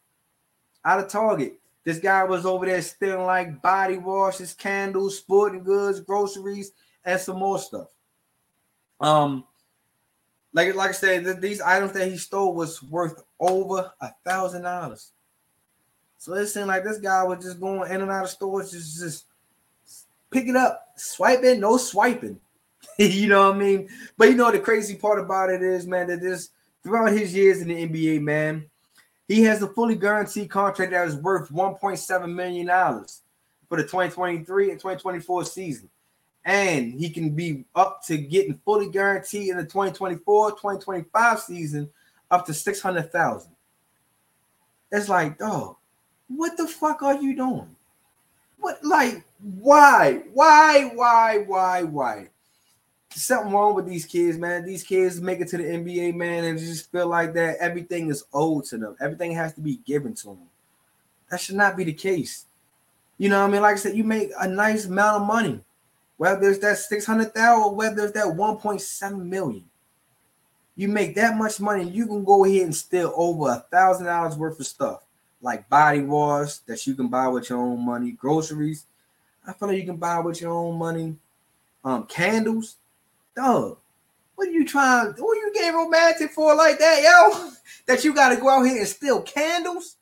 [0.84, 1.58] Out of Target.
[1.84, 6.72] This guy was over there stealing like body washes, candles, sporting goods, groceries,
[7.04, 7.88] and some more stuff.
[9.00, 9.44] Um,
[10.52, 15.12] like like I said, these items that he stole was worth over a thousand dollars.
[16.18, 18.98] So it seemed like this guy was just going in and out of stores, just
[18.98, 19.26] just
[20.36, 22.38] pick it up, swipe it, no swiping.
[22.98, 23.88] you know what I mean?
[24.18, 26.50] But you know the crazy part about it is, man, that this
[26.82, 28.66] throughout his years in the NBA, man,
[29.28, 33.22] he has a fully guaranteed contract that is worth 1.7 million dollars
[33.68, 35.88] for the 2023 and 2024 season.
[36.44, 41.90] And he can be up to getting fully guaranteed in the 2024 2025 season
[42.30, 43.50] up to 600,000.
[44.92, 45.76] It's like, dog,
[46.28, 47.74] what the fuck are you doing?
[48.58, 52.28] What, like, why, why, why, why, why?
[53.16, 54.64] something wrong with these kids, man.
[54.64, 58.24] These kids make it to the NBA, man, and just feel like that everything is
[58.32, 58.96] owed to them.
[59.00, 60.48] Everything has to be given to them.
[61.30, 62.44] That should not be the case.
[63.18, 63.62] You know what I mean?
[63.62, 65.60] Like I said, you make a nice amount of money,
[66.18, 69.64] whether it's that 600,000 or whether it's that 1.7 million.
[70.78, 74.36] You make that much money, you can go ahead and steal over a thousand dollars
[74.36, 75.04] worth of stuff,
[75.40, 78.84] like body wash that you can buy with your own money, groceries.
[79.46, 81.16] I feel like you can buy with your own money,
[81.84, 82.76] um, candles
[83.36, 83.78] dog,
[84.34, 85.08] what are you trying?
[85.12, 87.50] What are you getting romantic for like that, yo?
[87.86, 89.96] That you got to go out here and steal candles?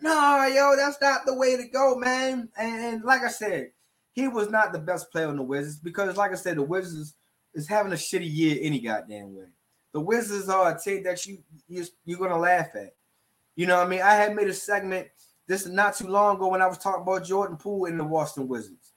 [0.00, 2.48] No, yo, that's not the way to go, man.
[2.56, 3.70] And, like I said,
[4.12, 7.14] he was not the best player on the Wizards because, like I said, the Wizards
[7.52, 9.46] is having a shitty year any goddamn way.
[9.92, 12.94] The Wizards are a team that you, you you're gonna laugh at.
[13.56, 14.02] You know what I mean?
[14.02, 15.08] I had made a segment
[15.46, 18.48] this not too long ago when I was talking about Jordan Poole in the Washington
[18.48, 18.92] Wizards.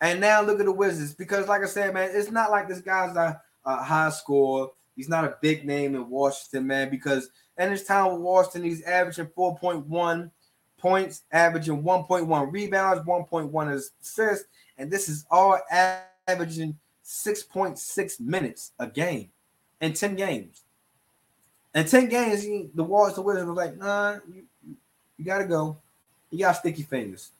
[0.00, 2.82] And now look at the Wizards because, like I said, man, it's not like this
[2.82, 4.72] guy's a, a high score.
[4.94, 6.90] He's not a big name in Washington, man.
[6.90, 10.30] Because in his time with Washington, he's averaging 4.1
[10.78, 14.46] points, averaging 1.1 rebounds, 1.1 assists,
[14.76, 15.58] and this is all
[16.28, 19.30] averaging 6.6 minutes a game
[19.80, 20.62] in 10 games.
[21.74, 24.44] In 10 games, he, the Washington Wizards was like, nah, you,
[25.18, 25.76] you got to go.
[26.30, 27.30] You got sticky fingers.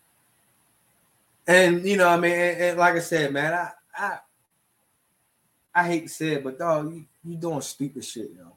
[1.47, 4.19] And you know, I mean, and, and like I said, man, I I
[5.75, 8.53] I hate to say it, but dog, you you doing stupid shit, yo.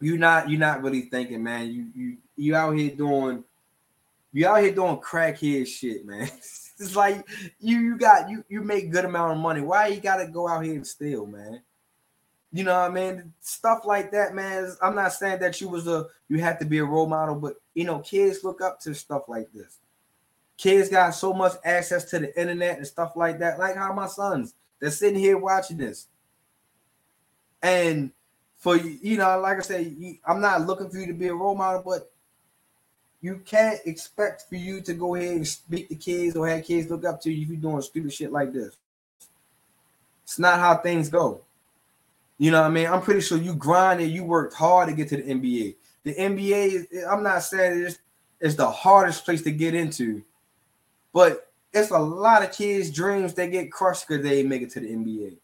[0.00, 1.70] You're not you're not really thinking, man.
[1.70, 3.44] You you you out here doing
[4.32, 6.28] you out here doing crackhead shit, man.
[6.78, 7.26] it's like
[7.58, 9.60] you you got you you make good amount of money.
[9.60, 11.60] Why you gotta go out here and steal, man?
[12.56, 13.34] You know what I mean?
[13.40, 14.74] Stuff like that, man.
[14.80, 17.56] I'm not saying that you was a you have to be a role model, but
[17.74, 19.76] you know, kids look up to stuff like this.
[20.56, 24.06] Kids got so much access to the internet and stuff like that, like how my
[24.06, 26.06] sons they're sitting here watching this.
[27.62, 28.12] And
[28.56, 31.34] for you know, like I said, you, I'm not looking for you to be a
[31.34, 32.10] role model, but
[33.20, 36.90] you can't expect for you to go ahead and speak to kids or have kids
[36.90, 38.74] look up to you if you're doing stupid shit like this.
[40.24, 41.42] It's not how things go.
[42.38, 42.86] You know what I mean?
[42.86, 45.76] I'm pretty sure you grinded, you worked hard to get to the NBA.
[46.04, 47.98] The NBA, I'm not saying it's,
[48.40, 50.22] it's the hardest place to get into,
[51.12, 54.80] but it's a lot of kids' dreams that get crushed because they make it to
[54.80, 55.36] the NBA.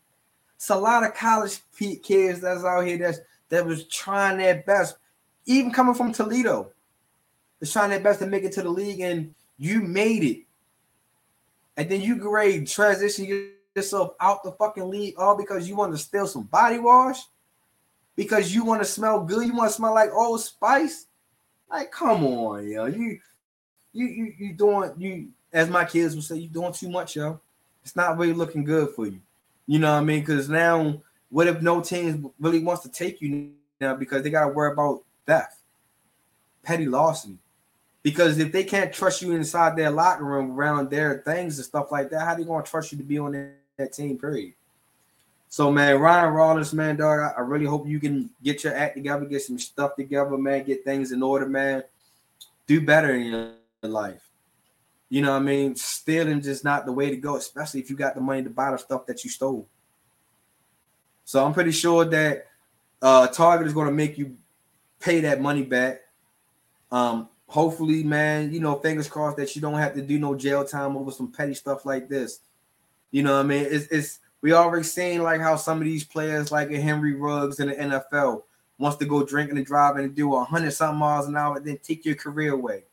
[0.56, 4.96] It's a lot of college kids that's out here that's that was trying their best,
[5.44, 6.70] even coming from Toledo,
[7.60, 10.42] was trying their best to make it to the league, and you made it.
[11.76, 15.98] And then you grade transition yourself out the fucking league all because you want to
[15.98, 17.20] steal some body wash,
[18.16, 21.06] because you want to smell good, you want to smell like Old Spice.
[21.70, 23.18] Like, come on, yo, you,
[23.92, 27.40] you, you, you doing you as my kids would say, you're doing too much, yo.
[27.84, 29.20] It's not really looking good for you.
[29.66, 30.20] You know what I mean?
[30.20, 31.00] Because now,
[31.30, 33.50] what if no team really wants to take you
[33.80, 35.56] now because they got to worry about theft,
[36.62, 37.38] petty larceny?
[38.02, 41.92] Because if they can't trust you inside their locker room around their things and stuff
[41.92, 44.18] like that, how they gonna trust you to be on that, that team?
[44.18, 44.54] Period.
[45.48, 49.26] So man, Ryan Rollins, man, dog, I, really hope you can get your act together,
[49.26, 51.84] get some stuff together, man, get things in order, man.
[52.66, 54.22] Do better in your life.
[55.10, 55.76] You know what I mean?
[55.76, 58.70] Stealing just not the way to go, especially if you got the money to buy
[58.70, 59.68] the stuff that you stole.
[61.26, 62.46] So I'm pretty sure that
[63.02, 64.38] uh, Target is going to make you
[65.00, 66.00] pay that money back.
[66.90, 70.64] Um, hopefully, man, you know, fingers crossed that you don't have to do no jail
[70.64, 72.40] time over some petty stuff like this.
[73.12, 73.66] You know what I mean?
[73.68, 77.60] It's, it's we already seen like how some of these players, like a Henry Ruggs
[77.60, 78.42] in the NFL,
[78.78, 81.66] wants to go drinking and driving and do a hundred something miles an hour, and
[81.66, 82.84] then take your career away.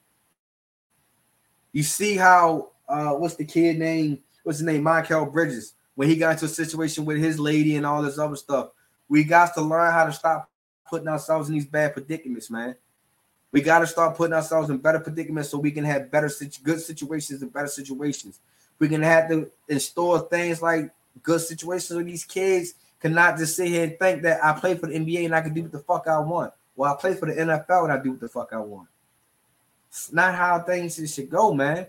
[1.72, 4.20] You see how uh what's the kid name?
[4.44, 4.84] What's his name?
[4.84, 5.74] Michael Bridges.
[5.96, 8.70] When he got into a situation with his lady and all this other stuff,
[9.10, 10.50] we got to learn how to stop
[10.88, 12.76] putting ourselves in these bad predicaments, man.
[13.52, 16.30] We got to start putting ourselves in better predicaments so we can have better,
[16.64, 18.40] good situations and better situations.
[18.80, 20.92] We can have to install things like
[21.22, 24.88] good situations where these kids cannot just sit here and think that I play for
[24.88, 26.54] the NBA and I can do what the fuck I want.
[26.76, 28.88] Well, I play for the NFL and I do what the fuck I want.
[29.90, 31.88] It's not how things should go, man.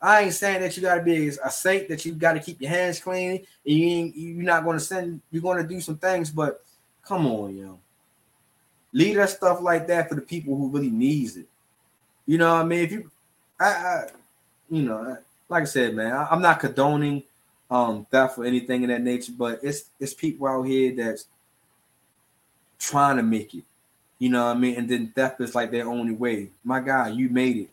[0.00, 2.60] I ain't saying that you got to be a saint, that you got to keep
[2.60, 6.30] your hands clean, and you ain't, you're not to send, you're to do some things,
[6.30, 6.64] but
[7.04, 7.78] come on, yo.
[8.92, 11.46] Leave that stuff like that for the people who really needs it.
[12.26, 12.80] You know what I mean?
[12.80, 13.10] If you,
[13.58, 14.06] I, I
[14.70, 15.18] you know,
[15.50, 17.24] like I said, man, I, am not condoning
[17.70, 21.26] um theft or anything in that nature, but it's it's people out here that's
[22.78, 23.64] trying to make it.
[24.18, 24.76] You know what I mean?
[24.76, 26.50] And then theft is like their only way.
[26.64, 27.70] My God, you made it.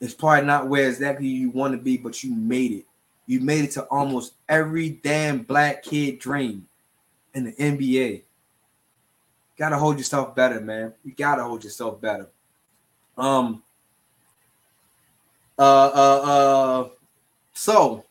[0.00, 2.86] It's probably not where exactly you want to be, but you made it.
[3.26, 6.66] You made it to almost every damn black kid dream
[7.34, 8.22] in the NBA.
[9.56, 10.92] Gotta hold yourself better, man.
[11.04, 12.28] You gotta hold yourself better.
[13.16, 13.62] Um,
[15.58, 16.88] uh, uh, uh.
[17.54, 18.04] So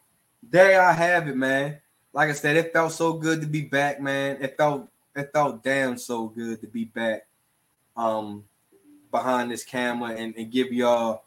[0.43, 1.79] there I have it, man.
[2.13, 4.37] Like I said, it felt so good to be back, man.
[4.41, 7.27] It felt it felt damn so good to be back,
[7.97, 8.45] um,
[9.11, 11.23] behind this camera and, and give y'all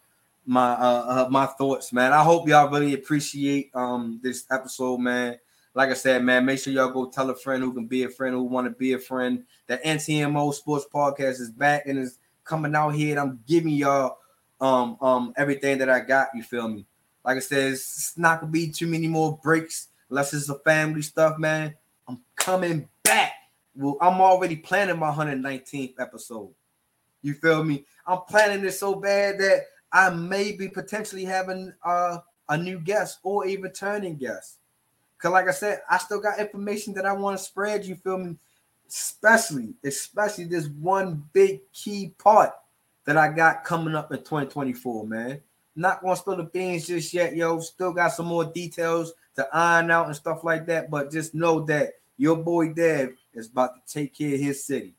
[0.46, 2.12] my uh, uh my thoughts, man.
[2.12, 5.38] I hope y'all really appreciate um this episode, man.
[5.74, 8.08] Like I said, man, make sure y'all go tell a friend who can be a
[8.08, 9.44] friend who want to be a friend.
[9.66, 13.10] The MTMO Sports Podcast is back and is coming out here.
[13.10, 14.18] And I'm giving y'all
[14.64, 16.28] um um everything that I got.
[16.34, 16.86] You feel me?
[17.24, 21.02] Like I said, it's not gonna be too many more breaks unless it's a family
[21.02, 21.74] stuff, man.
[22.08, 23.32] I'm coming back.
[23.76, 26.54] Well, I'm already planning my 119th episode.
[27.22, 27.84] You feel me?
[28.06, 32.18] I'm planning this so bad that I may be potentially having uh,
[32.48, 34.58] a new guest or a returning guest.
[35.18, 37.86] Cause like I said, I still got information that I want to spread.
[37.86, 38.36] You feel me?
[38.86, 42.52] Especially, especially this one big key part
[43.04, 45.40] that I got coming up in 2024, man.
[45.76, 47.60] Not gonna spill the beans just yet, yo.
[47.60, 50.90] Still got some more details to iron out and stuff like that.
[50.90, 54.94] But just know that your boy Dev is about to take care of his city.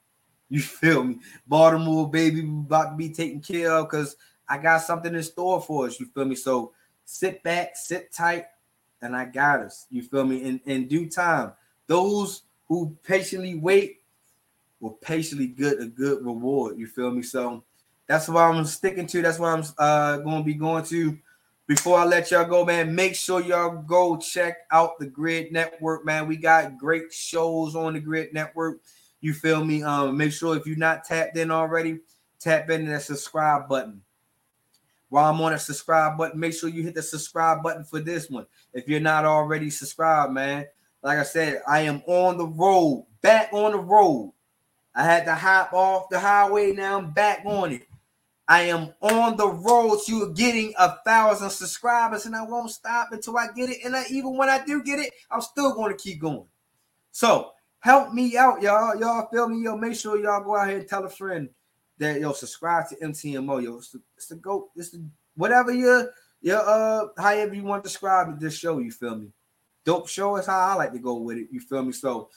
[0.50, 1.20] You feel me?
[1.48, 4.18] Baltimore, baby, about to be taken care of because
[4.48, 6.00] I got something in store for us.
[6.00, 6.36] You feel me?
[6.36, 6.74] So
[7.06, 8.46] sit back, sit tight,
[9.02, 9.88] and I got us.
[9.90, 10.44] You feel me?
[10.44, 11.54] In, in due time,
[11.88, 14.02] those who patiently wait
[14.80, 16.78] will patiently get a good reward.
[16.78, 17.22] You feel me?
[17.22, 17.64] So
[18.08, 19.22] that's what I'm sticking to.
[19.22, 21.18] That's what I'm uh, going to be going to.
[21.68, 26.06] Before I let y'all go, man, make sure y'all go check out the Grid Network,
[26.06, 26.28] man.
[26.28, 28.82] We got great shows on the Grid Network.
[29.20, 29.82] You feel me?
[29.82, 32.00] Um, make sure if you're not tapped in already,
[32.40, 34.02] tap in that subscribe button.
[35.10, 38.30] While I'm on that subscribe button, make sure you hit the subscribe button for this
[38.30, 38.46] one.
[38.74, 40.68] If you're not already subscribed, man,
[41.02, 44.34] like I said, I am on the road, back on the road.
[44.94, 46.74] I had to hop off the highway.
[46.74, 47.88] Now I'm back on it.
[48.48, 53.38] I am on the road to getting a thousand subscribers, and I won't stop until
[53.38, 53.78] I get it.
[53.84, 56.46] And I, even when I do get it, I'm still going to keep going.
[57.12, 58.96] So help me out, y'all.
[59.00, 59.64] Y'all feel me?
[59.64, 61.50] Yo, make sure y'all go out here and tell a friend
[61.98, 63.64] that yo subscribe to MTMO.
[63.64, 64.70] Yo, it's the, it's the go.
[64.76, 65.04] It's the
[65.36, 66.12] whatever your
[66.42, 68.40] your uh however you want to describe it.
[68.40, 68.78] this show.
[68.80, 69.30] You feel me?
[69.86, 71.48] Dope show is how I like to go with it.
[71.52, 71.94] You feel me?
[71.94, 72.30] So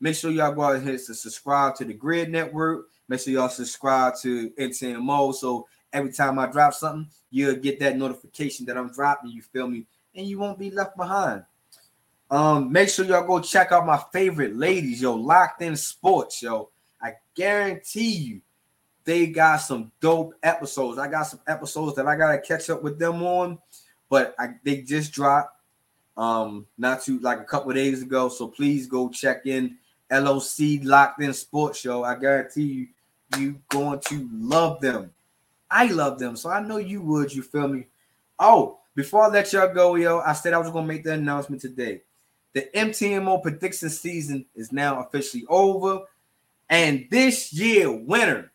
[0.00, 2.86] make sure y'all go out here to subscribe to the Grid Network.
[3.08, 7.96] Make sure y'all subscribe to MTMO so every time I drop something, you'll get that
[7.96, 9.30] notification that I'm dropping.
[9.30, 9.86] You feel me?
[10.14, 11.44] And you won't be left behind.
[12.30, 16.70] Um, make sure y'all go check out my favorite ladies, yo, locked in sports, yo.
[17.00, 18.40] I guarantee you
[19.04, 20.98] they got some dope episodes.
[20.98, 23.58] I got some episodes that I gotta catch up with them on,
[24.10, 25.52] but I, they just dropped
[26.16, 28.28] um not too like a couple days ago.
[28.28, 29.78] So please go check in
[30.10, 32.02] LOC Locked In Sports Show.
[32.02, 32.88] I guarantee you
[33.38, 35.10] you going to love them.
[35.70, 37.34] I love them, so I know you would.
[37.34, 37.86] You feel me?
[38.38, 41.60] Oh, before I let y'all go, yo, I said I was gonna make the announcement
[41.60, 42.02] today.
[42.52, 46.00] The MTMO prediction season is now officially over,
[46.70, 48.52] and this year winner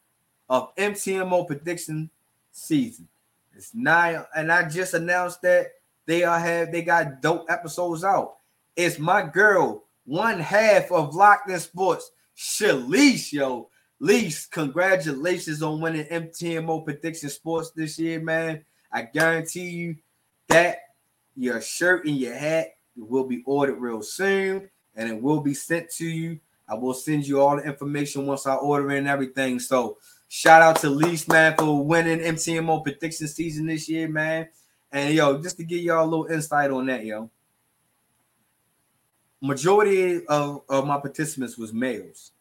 [0.50, 2.10] of MTMO prediction
[2.52, 3.08] season
[3.56, 4.28] is Nia.
[4.36, 5.68] And I just announced that
[6.06, 8.38] they are have they got dope episodes out.
[8.76, 13.70] It's my girl, one half of Locked In Sports, Shalice, yo.
[14.02, 18.66] Least, congratulations on winning MTMO Prediction Sports this year, man.
[18.92, 19.96] I guarantee you
[20.48, 20.80] that
[21.36, 25.92] your shirt and your hat will be ordered real soon and it will be sent
[25.98, 26.40] to you.
[26.68, 29.60] I will send you all the information once I order and everything.
[29.60, 30.00] So,
[30.30, 34.48] shout out to Least, man, for winning MTMO Prediction season this year, man.
[34.92, 37.30] And yo, just to give y'all a little insight on that, yo.
[39.42, 42.32] Majority of, of my participants was males.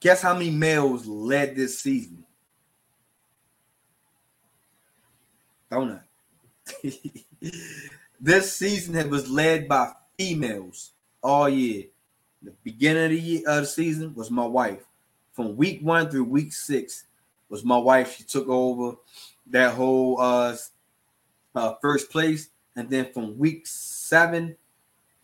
[0.00, 2.24] Guess how many males led this season?
[5.70, 6.02] Donut.
[8.20, 10.92] this season it was led by females
[11.22, 11.84] all year.
[12.42, 14.84] The beginning of the year of the season was my wife.
[15.32, 17.04] From week one through week six
[17.48, 18.16] was my wife.
[18.16, 18.96] She took over
[19.50, 20.56] that whole uh,
[21.54, 24.56] uh first place, and then from week seven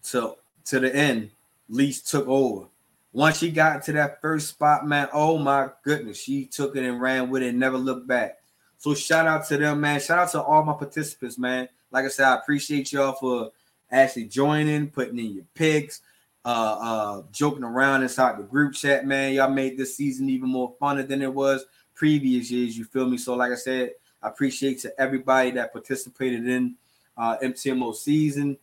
[0.05, 0.37] to
[0.67, 1.31] to the end,
[1.69, 2.67] Least took over.
[3.15, 7.01] Once she got to that first spot, man, oh my goodness, she took it and
[7.01, 8.39] ran with it never looked back.
[8.77, 10.01] So shout out to them, man.
[10.01, 11.69] Shout out to all my participants, man.
[11.93, 13.53] Like I said, I appreciate y'all for
[13.89, 16.01] actually joining, putting in your picks,
[16.45, 19.32] uh, uh, joking around inside the group chat, man.
[19.32, 21.65] Y'all made this season even more funner than it was
[21.95, 22.77] previous years.
[22.77, 23.16] You feel me?
[23.16, 23.93] So, like I said,
[24.24, 26.74] I appreciate to everybody that participated in
[27.16, 28.59] uh, MTMO season,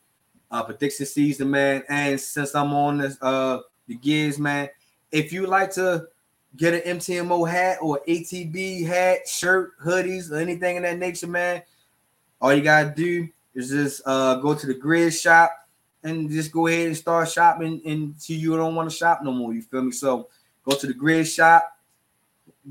[0.51, 1.83] uh, prediction season, man.
[1.87, 3.59] And since I'm on this, uh,
[3.91, 4.69] the gears, man.
[5.11, 6.07] If you like to
[6.55, 11.61] get an MTMO hat or ATB hat, shirt, hoodies, or anything in that nature, man,
[12.39, 15.51] all you gotta do is just uh, go to the grid shop
[16.03, 19.53] and just go ahead and start shopping until you don't want to shop no more.
[19.53, 19.91] You feel me?
[19.91, 20.29] So
[20.63, 21.77] go to the grid shop,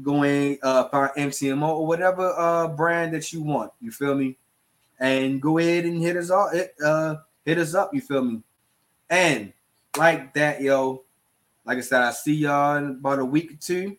[0.03, 3.73] go in, uh, find MTMO or whatever uh, brand that you want.
[3.81, 4.37] You feel me?
[4.99, 6.51] And go ahead and hit us all.
[6.85, 7.95] Uh, hit us up.
[7.95, 8.43] You feel me?
[9.09, 9.53] And
[9.97, 11.05] like that, yo.
[11.65, 13.97] Like I said, I see y'all in about a week or two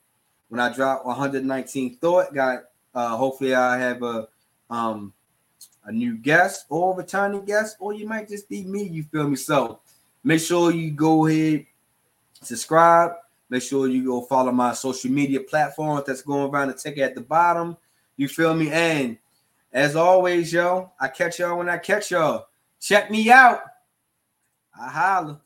[0.49, 2.33] when I drop 119 thought.
[2.33, 2.63] Got
[2.93, 4.27] uh hopefully I have a
[4.69, 5.13] um
[5.85, 8.83] a new guest or returning guest, or you might just be me.
[8.83, 9.35] You feel me?
[9.35, 9.79] So
[10.23, 11.65] make sure you go ahead,
[12.41, 13.13] subscribe.
[13.49, 17.15] Make sure you go follow my social media platforms that's going around the ticket at
[17.15, 17.75] the bottom.
[18.15, 18.71] You feel me?
[18.71, 19.17] And
[19.73, 22.47] as always, yo, I catch y'all when I catch y'all.
[22.79, 23.61] Check me out.
[24.79, 25.41] I holla.